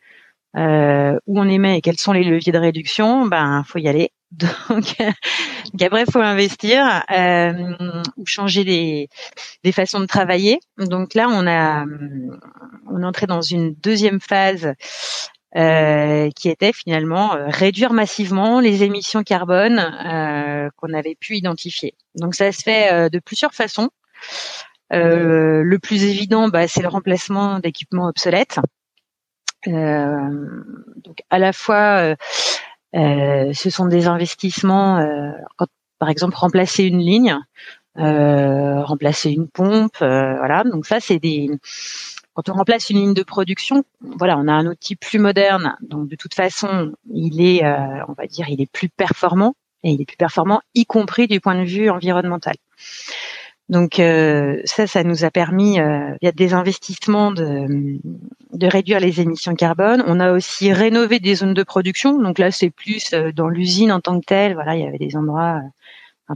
euh, 0.57 1.19
où 1.27 1.41
on 1.41 1.49
émet 1.49 1.79
et 1.79 1.81
quels 1.81 1.99
sont 1.99 2.13
les 2.13 2.25
leviers 2.25 2.53
de 2.53 2.59
réduction, 2.59 3.27
ben 3.27 3.63
faut 3.67 3.79
y 3.79 3.89
aller. 3.89 4.11
Donc, 4.31 4.97
après, 5.81 6.05
il 6.07 6.13
faut 6.13 6.21
investir 6.21 7.03
euh, 7.11 7.53
ou 8.17 8.27
changer 8.27 8.65
des, 8.65 9.09
des 9.65 9.73
façons 9.73 10.01
de 10.01 10.07
travailler. 10.07 10.61
Donc 10.77 11.15
là, 11.15 11.29
on 11.31 11.47
a 11.47 11.85
on 12.91 13.03
est 13.03 13.07
entré 13.07 13.27
dans 13.27 13.41
une 13.41 13.75
deuxième 13.75 14.21
phase 14.21 14.75
euh, 15.57 16.29
qui 16.37 16.51
était 16.51 16.75
finalement 16.75 17.35
euh, 17.35 17.47
réduire 17.49 17.95
massivement 17.95 18.61
les 18.61 18.83
émissions 18.83 19.23
carbone 19.23 19.79
euh, 19.79 20.69
qu'on 20.77 20.93
avait 20.93 21.15
pu 21.15 21.37
identifier. 21.37 21.95
Donc 22.17 22.35
ça 22.35 22.53
se 22.53 22.63
fait 22.63 23.09
de 23.09 23.19
plusieurs 23.19 23.55
façons. 23.55 23.89
le 24.91 25.77
plus 25.79 26.05
évident, 26.05 26.49
bah, 26.49 26.69
c'est 26.69 26.83
le 26.83 26.89
remplacement 26.89 27.61
d'équipements 27.61 28.09
obsolètes. 28.09 28.59
Donc 29.67 31.23
à 31.31 31.39
la 31.39 31.53
fois, 31.53 32.15
ce 32.95 33.71
sont 33.71 33.87
des 33.87 34.07
investissements. 34.07 35.05
quand, 35.57 35.67
par 35.99 36.09
exemple, 36.09 36.37
remplacer 36.37 36.85
une 36.85 37.01
ligne, 37.01 37.39
remplacer 37.97 39.31
une 39.31 39.49
pompe, 39.49 39.97
voilà. 39.99 40.65
Donc 40.65 40.87
ça, 40.87 41.01
c'est 41.01 41.19
des 41.19 41.51
quand 42.39 42.51
on 42.51 42.57
remplace 42.57 42.89
une 42.91 42.99
ligne 42.99 43.15
de 43.15 43.25
production, 43.25 43.83
voilà, 44.01 44.39
on 44.39 44.47
a 44.47 44.53
un 44.53 44.65
outil 44.69 44.95
plus 44.95 45.19
moderne, 45.19 45.77
donc 45.81 46.07
de 46.07 46.15
toute 46.15 46.35
façon, 46.35 46.93
il 47.13 47.45
est, 47.45 47.65
euh, 47.65 48.05
on 48.07 48.13
va 48.13 48.29
dire, 48.29 48.49
il 48.49 48.61
est 48.61 48.71
plus 48.71 48.89
performant 48.89 49.57
et 49.83 49.91
il 49.91 50.01
est 50.01 50.05
plus 50.05 50.17
performant, 50.17 50.61
y 50.77 50.87
compris 50.87 51.27
du 51.27 51.41
point 51.41 51.57
de 51.57 51.65
vue 51.65 51.91
environnemental. 51.91 52.55
Donc 53.69 53.99
euh, 53.99 54.61
ça, 54.65 54.87
ça 54.87 55.05
nous 55.05 55.25
a 55.25 55.31
permis, 55.31 55.81
euh, 55.81 56.15
via 56.23 56.33
des 56.33 56.55
investissements, 56.55 57.31
de, 57.33 57.99
de 58.53 58.67
réduire 58.67 59.01
les 59.01 59.21
émissions 59.21 59.55
carbone. 59.55 60.03
On 60.07 60.21
a 60.21 60.33
aussi 60.33 60.73
rénové 60.73 61.21
des 61.21 61.35
zones 61.35 61.55
de 61.55 61.63
production. 61.63 62.19
Donc 62.21 62.39
là, 62.39 62.51
c'est 62.51 62.71
plus 62.71 63.15
dans 63.35 63.49
l'usine 63.49 63.93
en 63.93 64.01
tant 64.01 64.19
que 64.21 64.25
telle. 64.25 64.55
Voilà, 64.55 64.77
il 64.77 64.83
y 64.83 64.87
avait 64.87 64.99
des 64.99 65.17
endroits, 65.17 65.61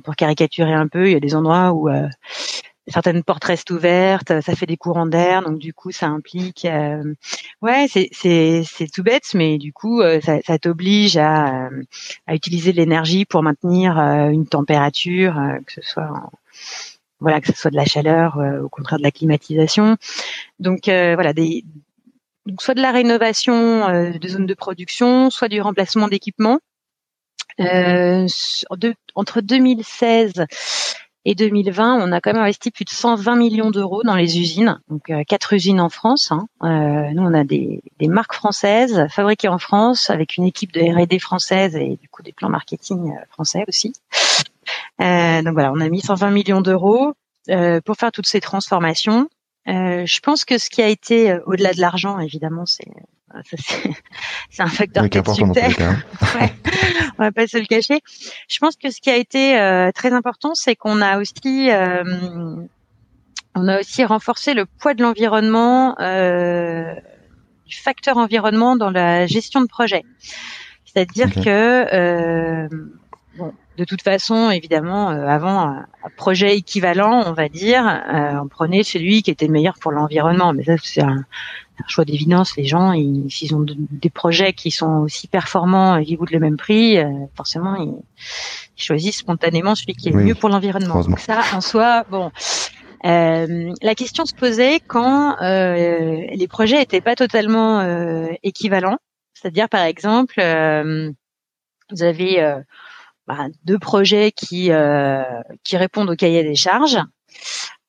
pour 0.04 0.16
caricaturer 0.16 0.74
un 0.74 0.88
peu, 0.88 1.06
il 1.08 1.12
y 1.12 1.16
a 1.16 1.20
des 1.20 1.34
endroits 1.34 1.72
où 1.72 1.88
certaines 2.88 3.22
portes 3.22 3.44
restent 3.44 3.70
ouvertes, 3.70 4.40
ça 4.40 4.54
fait 4.54 4.66
des 4.66 4.76
courants 4.76 5.06
d'air, 5.06 5.42
donc 5.42 5.58
du 5.58 5.72
coup 5.72 5.92
ça 5.92 6.06
implique, 6.06 6.64
euh, 6.64 7.14
ouais, 7.60 7.86
c'est 7.88 8.08
c'est 8.12 8.62
c'est 8.64 8.90
tout 8.90 9.02
bête, 9.02 9.30
mais 9.34 9.58
du 9.58 9.72
coup 9.72 10.00
euh, 10.00 10.20
ça, 10.20 10.40
ça 10.42 10.58
t'oblige 10.58 11.16
à 11.16 11.66
euh, 11.66 11.82
à 12.26 12.34
utiliser 12.34 12.72
de 12.72 12.78
l'énergie 12.78 13.24
pour 13.24 13.42
maintenir 13.42 13.98
une 13.98 14.46
température, 14.46 15.34
que 15.66 15.72
ce 15.72 15.82
soit 15.82 16.30
voilà 17.22 17.40
que 17.40 17.46
ce 17.46 17.54
soit 17.54 17.70
de 17.70 17.76
la 17.76 17.84
chaleur, 17.84 18.38
au 18.62 18.68
contraire 18.68 18.98
de 18.98 19.04
la 19.04 19.10
climatisation. 19.10 19.96
Donc 20.58 20.82
voilà 20.86 21.32
des 21.32 21.64
donc 22.44 22.60
soit 22.60 22.74
de 22.74 22.82
la 22.82 22.90
rénovation 22.90 24.12
de 24.12 24.28
zones 24.28 24.46
de 24.46 24.54
production, 24.54 25.30
soit 25.30 25.48
du 25.48 25.60
remplacement 25.60 26.08
d'équipements. 26.08 26.58
entre 29.14 29.40
2016 29.40 30.46
et 31.24 31.34
2020, 31.34 32.00
on 32.00 32.12
a 32.12 32.20
quand 32.20 32.32
même 32.32 32.42
investi 32.42 32.70
plus 32.70 32.84
de 32.84 32.90
120 32.90 33.36
millions 33.36 33.70
d'euros 33.70 34.02
dans 34.02 34.16
les 34.16 34.40
usines, 34.40 34.80
donc 34.88 35.08
euh, 35.10 35.22
quatre 35.24 35.52
usines 35.52 35.80
en 35.80 35.88
France. 35.88 36.32
Hein. 36.32 36.48
Euh, 36.64 37.12
nous, 37.12 37.22
on 37.22 37.32
a 37.32 37.44
des, 37.44 37.80
des, 38.00 38.08
marques 38.08 38.34
françaises 38.34 39.06
fabriquées 39.08 39.48
en 39.48 39.58
France 39.58 40.10
avec 40.10 40.36
une 40.36 40.44
équipe 40.44 40.72
de 40.72 40.80
R&D 40.80 41.18
française 41.20 41.76
et 41.76 41.96
du 42.00 42.08
coup 42.08 42.22
des 42.22 42.32
plans 42.32 42.48
marketing 42.48 43.12
euh, 43.12 43.24
français 43.30 43.64
aussi. 43.68 43.92
Euh, 45.00 45.42
donc 45.42 45.54
voilà, 45.54 45.72
on 45.72 45.80
a 45.80 45.88
mis 45.88 46.00
120 46.00 46.30
millions 46.30 46.60
d'euros 46.60 47.14
euh, 47.50 47.80
pour 47.80 47.96
faire 47.96 48.12
toutes 48.12 48.26
ces 48.26 48.40
transformations. 48.40 49.28
je 49.66 50.20
pense 50.20 50.44
que 50.44 50.58
ce 50.58 50.70
qui 50.70 50.82
a 50.82 50.88
été 50.88 51.38
au-delà 51.46 51.72
de 51.72 51.80
l'argent, 51.80 52.18
évidemment, 52.18 52.66
c'est 52.66 52.90
c'est 54.50 54.62
un 54.62 54.68
facteur 54.68 55.08
de 55.08 55.32
succès. 55.32 55.82
Hein. 55.82 55.96
ouais, 56.40 56.52
on 57.18 57.22
va 57.22 57.32
pas 57.32 57.46
se 57.46 57.58
le 57.58 57.66
cacher. 57.66 58.00
Je 58.48 58.58
pense 58.58 58.76
que 58.76 58.90
ce 58.90 59.00
qui 59.00 59.10
a 59.10 59.16
été 59.16 59.58
euh, 59.58 59.90
très 59.92 60.12
important, 60.12 60.54
c'est 60.54 60.76
qu'on 60.76 61.00
a 61.00 61.18
aussi 61.18 61.70
euh, 61.70 62.04
on 63.54 63.68
a 63.68 63.80
aussi 63.80 64.04
renforcé 64.04 64.54
le 64.54 64.66
poids 64.66 64.94
de 64.94 65.02
l'environnement, 65.02 65.98
euh, 66.00 66.94
du 67.66 67.76
facteur 67.76 68.16
environnement 68.16 68.76
dans 68.76 68.90
la 68.90 69.26
gestion 69.26 69.60
de 69.60 69.66
projet. 69.66 70.04
C'est-à-dire 70.84 71.32
que 71.32 72.68
bon, 73.38 73.52
de 73.78 73.84
toute 73.84 74.02
façon, 74.02 74.50
évidemment, 74.50 75.08
avant 75.08 75.60
un, 75.60 75.86
projet 76.16 76.56
équivalent, 76.56 77.24
on 77.26 77.32
va 77.32 77.48
dire, 77.48 77.82
on 78.42 78.48
prenait 78.48 78.82
celui 78.82 79.22
qui 79.22 79.30
était 79.30 79.46
le 79.46 79.52
meilleur 79.52 79.74
pour 79.80 79.92
l'environnement. 79.92 80.52
Mais 80.52 80.64
ça, 80.64 80.74
c'est 80.82 81.02
un, 81.02 81.24
un 81.82 81.88
choix 81.88 82.04
d'évidence. 82.04 82.56
Les 82.56 82.64
gens, 82.64 82.92
s'ils 83.28 83.54
ont 83.54 83.64
des 83.66 84.10
projets 84.10 84.52
qui 84.52 84.70
sont 84.70 84.98
aussi 84.98 85.28
performants 85.28 85.96
et 85.96 86.04
qui 86.04 86.16
coûtent 86.16 86.30
le 86.30 86.40
même 86.40 86.56
prix, 86.56 86.98
euh, 86.98 87.08
forcément, 87.36 87.76
ils, 87.76 88.02
choisissent 88.74 89.18
spontanément 89.18 89.76
celui 89.76 89.94
qui 89.94 90.08
est 90.08 90.12
le 90.12 90.24
mieux 90.24 90.34
pour 90.34 90.48
l'environnement. 90.48 91.02
Donc 91.02 91.20
ça, 91.20 91.42
en 91.54 91.60
soi, 91.60 92.04
bon. 92.10 92.32
Euh, 93.04 93.72
la 93.80 93.94
question 93.94 94.24
se 94.24 94.34
posait 94.34 94.80
quand 94.80 95.40
euh, 95.40 96.26
les 96.32 96.48
projets 96.48 96.78
n'étaient 96.78 97.00
pas 97.00 97.14
totalement 97.14 97.82
équivalents. 98.42 98.98
C'est-à-dire, 99.34 99.68
par 99.68 99.82
exemple, 99.82 100.34
vous 100.36 102.02
avez 102.02 102.60
bah, 103.26 103.46
deux 103.64 103.78
projets 103.78 104.32
qui 104.32 104.70
qui 105.64 105.76
répondent 105.76 106.10
au 106.10 106.16
cahier 106.16 106.42
des 106.42 106.56
charges. 106.56 106.98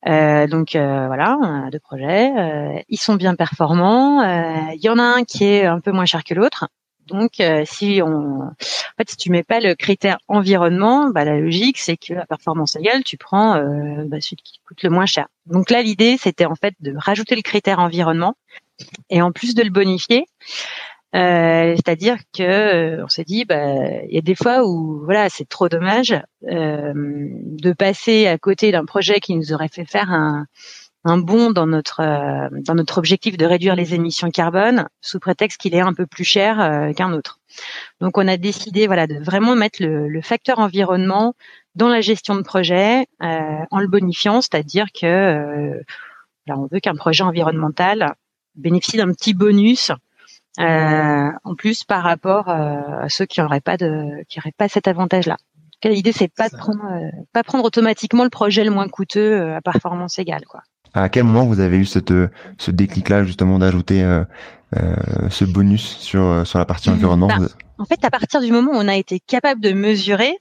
Euh, 0.08 0.48
donc 0.48 0.76
euh, 0.76 1.08
voilà, 1.08 1.70
deux 1.72 1.80
projets. 1.80 2.32
Euh, 2.38 2.80
ils 2.90 3.00
sont 3.00 3.16
bien 3.16 3.36
performants. 3.36 4.22
Il 4.74 4.82
y 4.82 4.90
en 4.90 5.00
a 5.00 5.04
un 5.04 5.24
qui 5.24 5.46
est 5.46 5.66
un 5.66 5.80
peu 5.80 5.92
moins 5.92 6.06
cher 6.06 6.24
que 6.24 6.34
l'autre. 6.34 6.68
Donc 7.08 7.42
si 7.66 8.02
on, 8.02 8.40
en 8.44 8.54
fait, 8.98 9.10
si 9.10 9.18
tu 9.18 9.30
mets 9.30 9.44
pas 9.44 9.60
le 9.60 9.76
critère 9.76 10.20
environnement, 10.30 11.10
bah, 11.10 11.26
la 11.26 11.38
logique 11.38 11.78
c'est 11.78 11.98
que 11.98 12.14
la 12.14 12.26
performance 12.26 12.78
égale, 12.78 13.04
tu 13.04 13.18
prends 13.18 13.56
bah, 14.06 14.22
celui 14.22 14.38
qui 14.38 14.60
coûte 14.66 14.84
le 14.84 14.90
moins 14.90 15.06
cher. 15.06 15.28
Donc 15.46 15.70
là, 15.70 15.82
l'idée 15.82 16.18
c'était 16.18 16.46
en 16.46 16.56
fait 16.56 16.76
de 16.80 16.94
rajouter 16.96 17.36
le 17.36 17.42
critère 17.42 17.80
environnement 17.80 18.36
et 19.10 19.22
en 19.22 19.34
plus 19.34 19.54
de 19.54 19.64
le 19.64 19.70
bonifier. 19.70 20.26
Euh, 21.16 21.76
c'est-à-dire 21.76 22.18
que 22.36 22.44
euh, 22.44 23.04
on 23.04 23.08
s'est 23.08 23.24
dit, 23.24 23.46
bah, 23.46 23.76
il 24.08 24.14
y 24.14 24.18
a 24.18 24.22
des 24.22 24.36
fois 24.36 24.66
où 24.66 25.04
voilà, 25.06 25.30
c'est 25.30 25.48
trop 25.48 25.70
dommage 25.70 26.20
euh, 26.50 26.94
de 26.96 27.72
passer 27.72 28.26
à 28.26 28.38
côté 28.40 28.72
d'un 28.72 28.86
projet 28.86 29.20
qui 29.20 29.36
nous 29.36 29.54
aurait 29.54 29.68
fait 29.68 29.86
faire 29.86 30.12
un, 30.12 30.48
un 31.04 31.18
bond 31.20 31.52
dans 31.52 31.68
notre 31.68 32.02
dans 32.62 32.74
notre 32.74 32.98
objectif 32.98 33.38
de 33.38 33.46
réduire 33.46 33.76
les 33.76 33.94
émissions 33.94 34.32
carbone 34.32 34.88
sous 35.02 35.20
prétexte 35.20 35.60
qu'il 35.62 35.76
est 35.76 35.82
un 35.82 35.94
peu 35.94 36.08
plus 36.08 36.24
cher 36.24 36.94
qu'un 36.96 37.14
autre. 37.14 37.40
Donc 38.02 38.18
on 38.18 38.28
a 38.28 38.38
décidé 38.38 38.88
voilà 38.88 39.06
de 39.06 39.20
vraiment 39.20 39.56
mettre 39.56 39.84
le, 39.84 40.08
le 40.08 40.22
facteur 40.22 40.60
environnement 40.60 41.36
dans 41.76 41.90
la 41.90 42.02
gestion 42.02 42.36
de 42.36 42.42
projet 42.42 43.06
en 43.20 43.80
le 43.80 43.88
bonifiant, 43.88 44.42
c'est-à-dire 44.42 44.88
que 45.00 45.84
là, 46.48 46.58
on 46.58 46.68
veut 46.72 46.80
qu'un 46.80 46.96
projet 46.96 47.24
environnemental 47.24 48.16
bénéficie 48.56 48.98
d'un 48.98 49.12
petit 49.12 49.34
bonus 49.34 49.92
euh, 49.92 49.96
en 50.58 51.56
plus 51.58 51.84
par 51.84 52.04
rapport 52.04 52.50
euh, 52.50 53.02
à 53.02 53.10
ceux 53.10 53.26
qui 53.26 53.42
n'auraient 53.42 53.62
pas 53.62 53.78
de 53.78 54.24
qui 54.30 54.40
auraient 54.40 54.54
pas 54.56 54.68
cet 54.68 54.88
avantage-là. 54.88 55.38
L'idée 55.84 56.14
c'est 56.14 56.34
pas 56.34 56.48
de 56.48 56.56
prendre 56.56 56.86
euh, 56.86 57.10
pas 57.34 57.44
prendre 57.44 57.66
automatiquement 57.66 58.24
le 58.24 58.30
projet 58.30 58.64
le 58.64 58.72
moins 58.72 58.88
coûteux 58.88 59.54
à 59.54 59.62
performance 59.62 60.18
égale 60.20 60.46
quoi. 60.46 60.62
À 60.94 61.10
quel 61.10 61.24
moment 61.24 61.46
vous 61.46 61.60
avez 61.60 61.78
eu 61.78 61.86
cette 61.86 62.14
ce 62.58 62.72
déclic 62.72 63.10
là 63.10 63.24
justement 63.24 63.60
d'ajouter 63.60 64.04
ce 65.30 65.44
bonus 65.44 65.98
sur 65.98 66.46
sur 66.46 66.60
la 66.60 66.66
partie 66.66 66.90
environnement 66.90 67.28
bah, 67.28 67.48
En 67.80 67.86
fait, 67.86 68.06
à 68.06 68.12
partir 68.12 68.42
du 68.42 68.52
moment 68.52 68.72
où 68.72 68.76
on 68.76 68.88
a 68.88 68.96
été 68.96 69.20
capable 69.20 69.60
de 69.60 69.72
mesurer, 69.72 70.38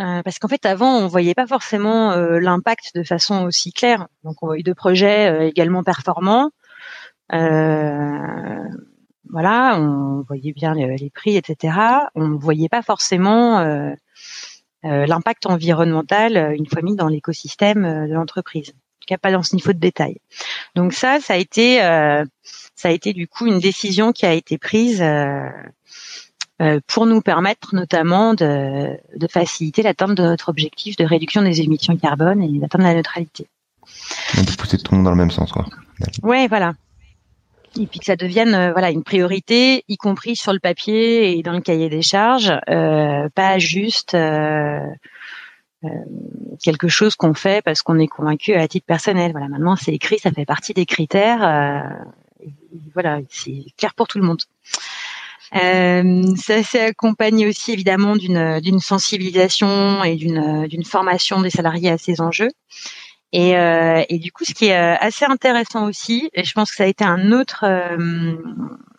euh, 0.00 0.22
parce 0.22 0.38
qu'en 0.38 0.48
fait, 0.48 0.64
avant, 0.64 0.96
on 0.96 1.08
voyait 1.08 1.34
pas 1.34 1.46
forcément 1.46 2.12
euh, 2.12 2.40
l'impact 2.40 2.92
de 2.94 3.02
façon 3.02 3.44
aussi 3.44 3.72
claire. 3.72 4.08
Donc, 4.24 4.42
on 4.42 4.46
voyait 4.46 4.62
deux 4.62 4.74
projets 4.74 5.30
euh, 5.30 5.46
également 5.46 5.82
performants. 5.82 6.50
Voilà, 9.32 9.78
on 9.78 10.22
voyait 10.26 10.52
bien 10.52 10.74
les, 10.74 11.10
prix, 11.10 11.36
etc. 11.36 11.76
On 12.14 12.28
ne 12.28 12.38
voyait 12.38 12.68
pas 12.68 12.82
forcément 12.82 13.64
l'impact 14.82 15.46
environnemental 15.46 16.54
une 16.56 16.66
fois 16.66 16.82
mis 16.82 16.96
dans 16.96 17.08
l'écosystème 17.08 18.08
de 18.08 18.12
l'entreprise. 18.12 18.70
En 18.70 19.00
tout 19.00 19.06
cas, 19.06 19.18
pas 19.18 19.32
dans 19.32 19.42
ce 19.42 19.54
niveau 19.54 19.72
de 19.72 19.78
détail. 19.78 20.18
Donc 20.74 20.92
ça, 20.92 21.20
ça 21.20 21.34
a 21.34 21.36
été, 21.36 21.78
ça 21.78 22.88
a 22.88 22.90
été 22.90 23.12
du 23.12 23.28
coup 23.28 23.46
une 23.46 23.60
décision 23.60 24.12
qui 24.12 24.26
a 24.26 24.32
été 24.32 24.58
prise 24.58 25.02
euh, 26.60 26.78
pour 26.86 27.06
nous 27.06 27.22
permettre 27.22 27.74
notamment 27.74 28.34
de, 28.34 28.90
de 29.16 29.26
faciliter 29.28 29.82
l'atteinte 29.82 30.14
de 30.14 30.22
notre 30.22 30.50
objectif 30.50 30.94
de 30.96 31.04
réduction 31.04 31.40
des 31.40 31.62
émissions 31.62 31.96
carbone 31.96 32.42
et 32.42 32.58
d'atteindre 32.58 32.84
la 32.84 32.94
neutralité. 32.94 33.46
De 34.36 34.56
pousser 34.56 34.76
tout 34.76 34.92
le 34.92 34.98
monde 34.98 35.06
dans 35.06 35.10
le 35.12 35.16
même 35.16 35.30
sens, 35.30 35.52
quoi. 35.52 35.64
Ouais, 36.22 36.48
voilà. 36.48 36.74
Et 37.78 37.86
puis 37.86 38.00
que 38.00 38.06
ça 38.06 38.16
devienne 38.16 38.54
euh, 38.54 38.72
voilà 38.72 38.90
une 38.90 39.04
priorité, 39.04 39.84
y 39.88 39.96
compris 39.96 40.34
sur 40.34 40.52
le 40.52 40.58
papier 40.58 41.38
et 41.38 41.42
dans 41.42 41.52
le 41.52 41.60
cahier 41.60 41.88
des 41.88 42.02
charges, 42.02 42.52
euh, 42.68 43.28
pas 43.34 43.58
juste 43.58 44.14
euh, 44.14 44.80
euh 45.84 45.88
quelque 46.62 46.88
chose 46.88 47.16
qu'on 47.16 47.32
fait 47.32 47.62
parce 47.64 47.80
qu'on 47.80 47.98
est 47.98 48.08
convaincu 48.08 48.54
à 48.54 48.68
titre 48.68 48.86
personnel. 48.86 49.32
Voilà, 49.32 49.48
maintenant 49.48 49.76
c'est 49.76 49.94
écrit, 49.94 50.18
ça 50.18 50.30
fait 50.30 50.44
partie 50.44 50.74
des 50.74 50.84
critères. 50.84 51.42
Et 52.42 52.52
voilà, 52.92 53.20
c'est 53.30 53.64
clair 53.78 53.94
pour 53.94 54.06
tout 54.06 54.18
le 54.18 54.26
monde. 54.26 54.42
Euh, 55.56 56.36
ça 56.36 56.62
s'est 56.62 56.84
accompagné 56.84 57.46
aussi 57.46 57.72
évidemment 57.72 58.14
d'une 58.14 58.78
sensibilisation 58.78 60.04
et 60.04 60.14
d'une 60.16 60.84
formation 60.84 61.40
des 61.40 61.50
salariés 61.50 61.90
à 61.90 61.98
ces 61.98 62.20
enjeux. 62.20 62.50
Et, 63.32 63.56
euh, 63.56 64.02
et, 64.08 64.18
du 64.18 64.32
coup, 64.32 64.44
ce 64.44 64.52
qui 64.52 64.66
est 64.66 64.76
euh, 64.76 64.96
assez 64.98 65.24
intéressant 65.24 65.86
aussi, 65.86 66.30
et 66.34 66.42
je 66.44 66.52
pense 66.52 66.70
que 66.70 66.76
ça 66.76 66.84
a 66.84 66.86
été 66.86 67.04
un 67.04 67.30
autre 67.32 67.64
euh, 67.64 68.34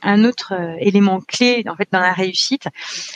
un 0.01 0.23
autre 0.23 0.53
élément 0.79 1.19
clé 1.21 1.63
en 1.67 1.75
fait 1.75 1.89
dans 1.91 1.99
la 1.99 2.13
réussite, 2.13 2.67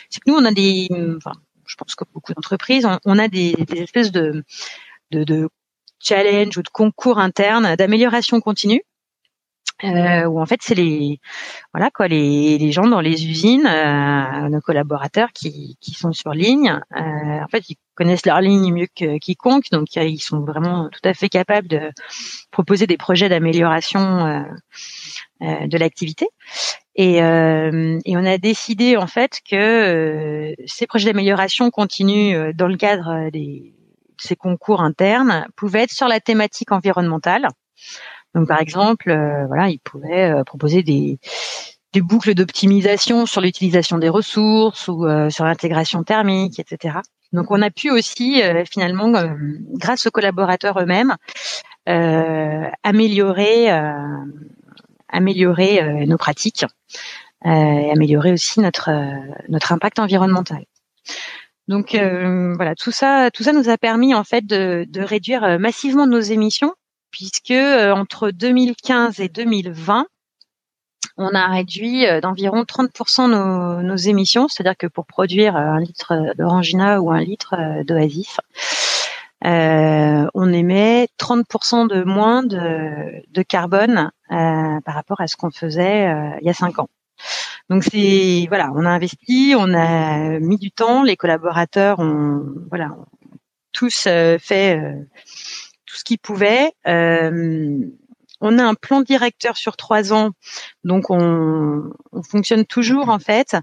c'est 0.09 0.19
que 0.19 0.29
nous 0.29 0.35
on 0.35 0.45
a 0.45 0.51
des, 0.51 0.87
enfin, 1.17 1.31
je 1.65 1.75
pense 1.75 1.95
que 1.95 2.03
beaucoup 2.13 2.33
d'entreprises, 2.33 2.85
on, 2.85 2.99
on, 3.05 3.17
a 3.17 3.27
des, 3.27 3.53
des 3.53 3.81
espèces 3.81 4.11
de, 4.11 4.43
de 5.11 5.23
de 5.23 5.49
challenge 5.99 6.57
ou 6.57 6.61
de 6.61 6.69
concours 6.69 7.17
internes 7.19 7.75
d'amélioration 7.75 8.39
continue 8.41 8.83
euh, 9.83 10.25
où 10.25 10.39
en 10.39 10.45
fait 10.45 10.61
c'est 10.61 10.75
les 10.75 11.19
voilà 11.73 11.91
quoi 11.91 12.07
les, 12.07 12.57
les 12.57 12.71
gens 12.71 12.87
dans 12.87 13.01
les 13.01 13.27
usines, 13.27 13.67
euh, 13.67 14.49
nos 14.49 14.61
collaborateurs 14.61 15.31
qui, 15.33 15.77
qui 15.81 15.91
sont 15.91 16.13
sur 16.13 16.31
ligne, 16.31 16.79
euh, 16.95 17.43
en 17.43 17.47
fait 17.49 17.69
ils 17.69 17.77
connaissent 17.95 18.25
leur 18.25 18.41
ligne 18.41 18.73
mieux 18.73 18.87
que 18.95 19.17
quiconque, 19.17 19.69
donc 19.71 19.95
ils 19.95 20.19
sont 20.19 20.41
vraiment 20.41 20.89
tout 20.89 21.01
à 21.03 21.13
fait 21.13 21.29
capables 21.29 21.67
de 21.67 21.91
proposer 22.51 22.87
des 22.87 22.97
projets 22.97 23.29
d'amélioration 23.29 24.25
euh, 24.25 24.41
euh, 25.41 25.67
de 25.67 25.77
l'activité. 25.77 26.27
Et, 26.95 27.21
euh, 27.21 27.99
et, 28.05 28.15
on 28.15 28.25
a 28.25 28.37
décidé 28.37 28.95
en 28.95 29.07
fait 29.07 29.41
que 29.49 30.55
ces 30.65 30.87
projets 30.87 31.11
d'amélioration 31.11 31.69
continue 31.71 32.53
dans 32.53 32.67
le 32.67 32.77
cadre 32.77 33.29
des 33.31 33.75
ces 34.17 34.35
concours 34.35 34.81
internes 34.81 35.47
pouvaient 35.55 35.83
être 35.83 35.91
sur 35.91 36.07
la 36.07 36.19
thématique 36.19 36.71
environnementale. 36.71 37.47
Donc 38.33 38.47
par 38.47 38.59
exemple, 38.59 39.09
euh, 39.09 39.45
voilà, 39.47 39.69
ils 39.69 39.79
pouvaient 39.79 40.31
euh, 40.31 40.43
proposer 40.43 40.83
des, 40.83 41.19
des 41.93 42.01
boucles 42.01 42.33
d'optimisation 42.33 43.25
sur 43.25 43.41
l'utilisation 43.41 43.97
des 43.97 44.09
ressources 44.09 44.87
ou 44.87 45.05
euh, 45.05 45.29
sur 45.29 45.45
l'intégration 45.45 46.03
thermique, 46.03 46.59
etc. 46.59 46.99
Donc 47.35 47.51
on 47.51 47.61
a 47.61 47.69
pu 47.69 47.91
aussi 47.91 48.41
finalement, 48.69 49.11
grâce 49.73 50.07
aux 50.07 50.11
collaborateurs 50.11 50.79
eux-mêmes, 50.79 51.15
améliorer 52.83 53.69
améliorer 55.09 56.05
nos 56.05 56.17
pratiques 56.17 56.65
et 57.45 57.91
améliorer 57.91 58.31
aussi 58.31 58.59
notre 58.59 58.89
impact 59.71 59.99
environnemental. 59.99 60.65
Donc 61.67 61.91
voilà, 61.93 62.75
tout 62.75 62.91
ça, 62.91 63.29
tout 63.31 63.43
ça 63.43 63.53
nous 63.53 63.69
a 63.69 63.77
permis 63.77 64.15
en 64.15 64.23
fait 64.23 64.45
de, 64.45 64.85
de 64.89 65.01
réduire 65.01 65.59
massivement 65.59 66.07
nos 66.07 66.19
émissions 66.19 66.73
puisque 67.15 67.51
euh, 67.51 67.93
entre 67.93 68.29
2015 68.29 69.21
et 69.21 69.29
2020, 69.29 70.05
on 71.17 71.33
a 71.33 71.47
réduit 71.47 72.05
euh, 72.07 72.21
d'environ 72.21 72.63
30% 72.63 73.29
nos, 73.81 73.95
émissions, 73.95 74.47
c'est-à-dire 74.47 74.77
que 74.77 74.87
pour 74.87 75.05
produire 75.05 75.55
euh, 75.55 75.59
un 75.59 75.79
litre 75.79 76.33
d'orangina 76.37 77.01
ou 77.01 77.11
un 77.11 77.21
litre 77.21 77.55
d'oasis, 77.83 78.37
on 79.41 80.53
émet 80.53 81.07
30% 81.19 81.87
de 81.87 82.03
moins 82.03 82.43
de, 82.43 83.41
carbone 83.43 84.11
par 84.29 84.95
rapport 84.95 85.21
à 85.21 85.27
ce 85.27 85.35
qu'on 85.35 85.51
faisait 85.51 86.05
il 86.41 86.47
y 86.47 86.49
a 86.49 86.53
cinq 86.53 86.79
ans. 86.79 86.89
Donc 87.69 87.83
c'est 87.83 88.45
voilà, 88.47 88.71
on 88.75 88.85
a 88.85 88.89
investi, 88.89 89.53
on 89.55 89.73
a 89.73 90.39
mis 90.39 90.57
du 90.57 90.71
temps, 90.71 91.03
les 91.03 91.15
collaborateurs 91.15 91.99
ont 91.99 92.43
voilà 92.69 92.89
tous 93.71 94.07
fait 94.39 94.81
ce 95.85 96.03
qu'ils 96.03 96.19
pouvaient. 96.19 96.71
Euh, 98.45 98.49
on 98.49 98.59
a 98.59 98.63
un 98.63 98.73
plan 98.73 99.01
directeur 99.01 99.57
sur 99.57 99.75
trois 99.75 100.13
ans, 100.13 100.31
donc 100.83 101.09
on, 101.09 101.91
fonctionne 102.29 102.65
toujours 102.65 103.09
en 103.09 103.19
fait 103.19 103.55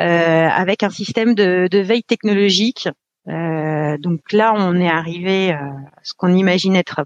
euh, 0.00 0.48
avec 0.48 0.82
un 0.82 0.90
système 0.90 1.34
de, 1.34 1.78
veille 1.78 2.02
technologique. 2.02 2.88
Euh, 3.28 3.96
donc 3.98 4.32
là, 4.32 4.54
on 4.56 4.76
est 4.76 4.88
arrivé 4.88 5.52
à 5.52 5.72
ce 6.02 6.14
qu'on 6.16 6.34
imagine 6.34 6.76
être 6.76 7.04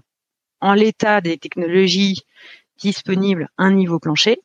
en 0.59 0.73
l'état 0.73 1.21
des 1.21 1.37
technologies 1.37 2.21
disponibles 2.77 3.49
un 3.57 3.71
niveau 3.71 3.99
plancher. 3.99 4.39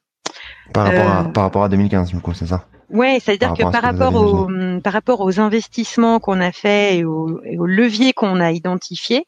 Par 0.72 0.87
rapport, 0.87 1.11
à, 1.11 1.24
par 1.24 1.42
rapport 1.44 1.64
à 1.64 1.68
2015, 1.68 2.11
du 2.11 2.20
coup, 2.20 2.35
c'est 2.35 2.46
ça? 2.46 2.66
Ouais, 2.88 3.18
c'est-à-dire 3.20 3.52
que 3.55 3.70
par 3.70 3.83
rapport 3.83 4.14
aux 4.14 4.48
par 4.81 4.92
rapport 4.92 5.20
aux 5.20 5.40
investissements 5.40 6.20
qu'on 6.20 6.40
a 6.40 6.52
faits 6.52 6.94
et 6.94 7.05
aux, 7.05 7.40
et 7.44 7.59
aux 7.59 7.66
leviers 7.66 8.12
qu'on 8.12 8.40
a 8.40 8.52
identifiés, 8.52 9.26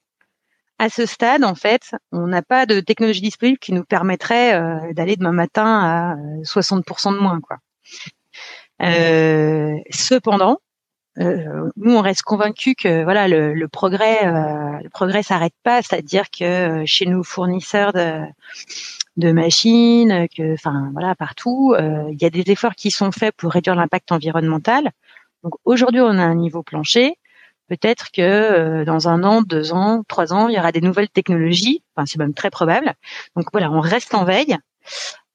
à 0.79 0.88
ce 0.88 1.07
stade, 1.07 1.45
en 1.45 1.55
fait, 1.55 1.95
on 2.12 2.29
n'a 2.29 2.43
pas 2.43 2.64
de 2.64 2.81
technologie 2.81 3.21
disponible 3.21 3.59
qui 3.59 3.73
nous 3.73 3.85
permettrait 3.85 4.55
euh, 4.55 4.93
d'aller 4.93 5.17
demain 5.17 5.33
matin 5.33 5.64
à 5.64 6.17
60% 6.43 7.09
euh, 7.09 7.17
de 7.17 7.21
moins, 7.21 7.41
quoi. 7.41 7.59
Euh, 8.81 9.77
cependant, 9.91 10.59
nous, 11.17 11.97
on 11.97 12.01
reste 12.01 12.23
convaincus 12.23 12.77
que 12.79 13.03
voilà, 13.03 13.27
le, 13.27 13.53
le 13.53 13.67
progrès, 13.67 14.25
le 14.25 14.88
progrès 14.88 15.25
s'arrête 15.25 15.55
pas, 15.64 15.83
c'est-à-dire 15.83 16.31
que 16.31 16.85
chez 16.87 17.07
nos 17.07 17.25
fournisseurs 17.25 17.93
de, 17.93 18.21
de 19.17 19.33
machines, 19.33 20.29
que, 20.29 20.55
enfin, 20.55 20.91
voilà, 20.93 21.17
partout, 21.17 21.75
il 21.77 22.23
y 22.23 22.25
a 22.25 22.31
des 22.31 22.53
efforts 22.53 22.77
qui 22.77 22.93
sont 22.93 23.11
faits 23.11 23.35
pour 23.37 23.51
réduire 23.51 23.75
l'impact 23.75 24.12
environnemental. 24.12 24.93
Donc 25.43 25.55
aujourd'hui, 25.64 26.03
on 26.03 26.11
a 26.11 26.23
un 26.23 26.37
niveau 26.37 26.62
plancher 26.62 27.17
peut-être 27.68 28.11
que 28.11 28.22
euh, 28.22 28.85
dans 28.85 29.09
un 29.09 29.22
an, 29.22 29.42
deux 29.42 29.72
ans, 29.72 30.02
trois 30.09 30.33
ans, 30.33 30.48
il 30.48 30.54
y 30.54 30.59
aura 30.59 30.72
des 30.72 30.81
nouvelles 30.81 31.09
technologies. 31.09 31.83
Enfin, 31.94 32.07
c'est 32.07 32.18
même 32.18 32.35
très 32.35 32.50
probable. 32.50 32.94
Donc 33.37 33.46
voilà, 33.52 33.70
on 33.70 33.81
reste 33.81 34.14
en 34.14 34.24
veille. 34.24 34.57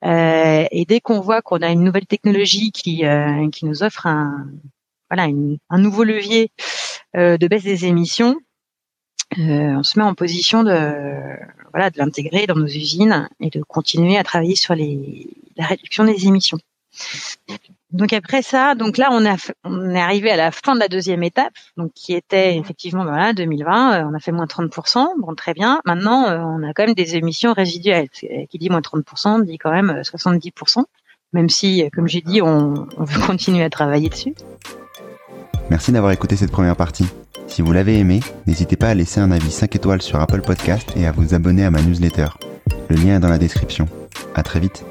Euh, 0.04 0.66
et 0.72 0.86
dès 0.86 1.00
qu'on 1.00 1.22
voit 1.22 1.42
qu'on 1.42 1.62
a 1.62 1.70
une 1.70 1.84
nouvelle 1.84 2.06
technologie 2.06 2.72
qui 2.72 3.06
euh, 3.06 3.50
qui 3.52 3.66
nous 3.66 3.84
offre 3.84 4.06
un 4.08 4.48
voilà 5.10 5.30
un 5.70 5.78
nouveau 5.78 6.04
levier 6.04 6.52
de 7.16 7.48
baisse 7.48 7.64
des 7.64 7.86
émissions, 7.86 8.36
on 9.38 9.84
se 9.84 10.00
met 10.00 10.04
en 10.04 10.16
position 10.16 10.64
de 10.64 10.92
voilà 11.72 11.92
de 11.92 12.00
l'intégrer 12.00 12.48
dans 12.48 12.56
nos 12.56 12.66
usines 12.66 13.30
et 13.40 13.50
de 13.52 13.62
continuer 13.62 14.18
à 14.18 14.24
travailler 14.24 14.56
sur 14.56 14.74
les 14.74 15.28
la 15.56 15.68
réduction 15.68 16.04
des 16.04 16.26
émissions. 16.28 16.58
Donc 17.94 18.12
après 18.12 18.42
ça, 18.42 18.74
donc 18.74 18.98
là 18.98 19.10
on, 19.12 19.24
a, 19.24 19.36
on 19.64 19.92
est 19.92 20.02
arrivé 20.02 20.32
à 20.32 20.36
la 20.36 20.50
fin 20.50 20.74
de 20.74 20.80
la 20.80 20.88
deuxième 20.88 21.22
étape, 21.22 21.54
donc 21.78 21.92
qui 21.94 22.14
était 22.14 22.58
effectivement 22.58 23.04
voilà 23.04 23.34
2020, 23.34 23.94
euh, 23.94 24.10
on 24.12 24.16
a 24.16 24.20
fait 24.20 24.32
moins 24.32 24.46
30%, 24.46 25.06
bon 25.20 25.36
très 25.36 25.54
bien. 25.54 25.80
Maintenant 25.86 26.28
euh, 26.28 26.40
on 26.40 26.68
a 26.68 26.74
quand 26.74 26.88
même 26.88 26.96
des 26.96 27.16
émissions 27.16 27.54
résiduelles. 27.54 28.10
Qui 28.10 28.58
dit 28.58 28.70
moins 28.70 28.82
30% 28.82 29.46
dit 29.46 29.60
quand 29.60 29.72
même 29.72 30.02
70%, 30.02 30.80
euh, 30.80 30.84
même 31.34 31.50
si 31.50 31.88
comme 31.94 32.08
j'ai 32.08 32.22
dit 32.22 32.42
on, 32.42 32.88
on 32.98 33.04
veut 33.04 33.22
continuer 33.28 33.64
à 33.64 33.70
travailler 33.70 34.10
dessus. 34.10 34.34
Merci 35.70 35.92
d'avoir 35.92 36.12
écouté 36.12 36.36
cette 36.36 36.52
première 36.52 36.76
partie. 36.76 37.06
Si 37.48 37.62
vous 37.62 37.74
l'avez 37.74 38.00
aimé, 38.00 38.22
n'hésitez 38.48 38.76
pas 38.76 38.90
à 38.90 38.94
laisser 38.96 39.20
un 39.20 39.30
avis 39.30 39.52
5 39.52 39.76
étoiles 39.76 40.02
sur 40.02 40.20
Apple 40.20 40.42
Podcast 40.42 40.92
et 40.96 41.06
à 41.06 41.12
vous 41.12 41.36
abonner 41.36 41.64
à 41.64 41.70
ma 41.70 41.82
newsletter. 41.82 42.30
Le 42.90 42.96
lien 42.96 43.18
est 43.18 43.20
dans 43.20 43.30
la 43.30 43.38
description. 43.38 43.88
À 44.34 44.42
très 44.42 44.60
vite. 44.60 44.84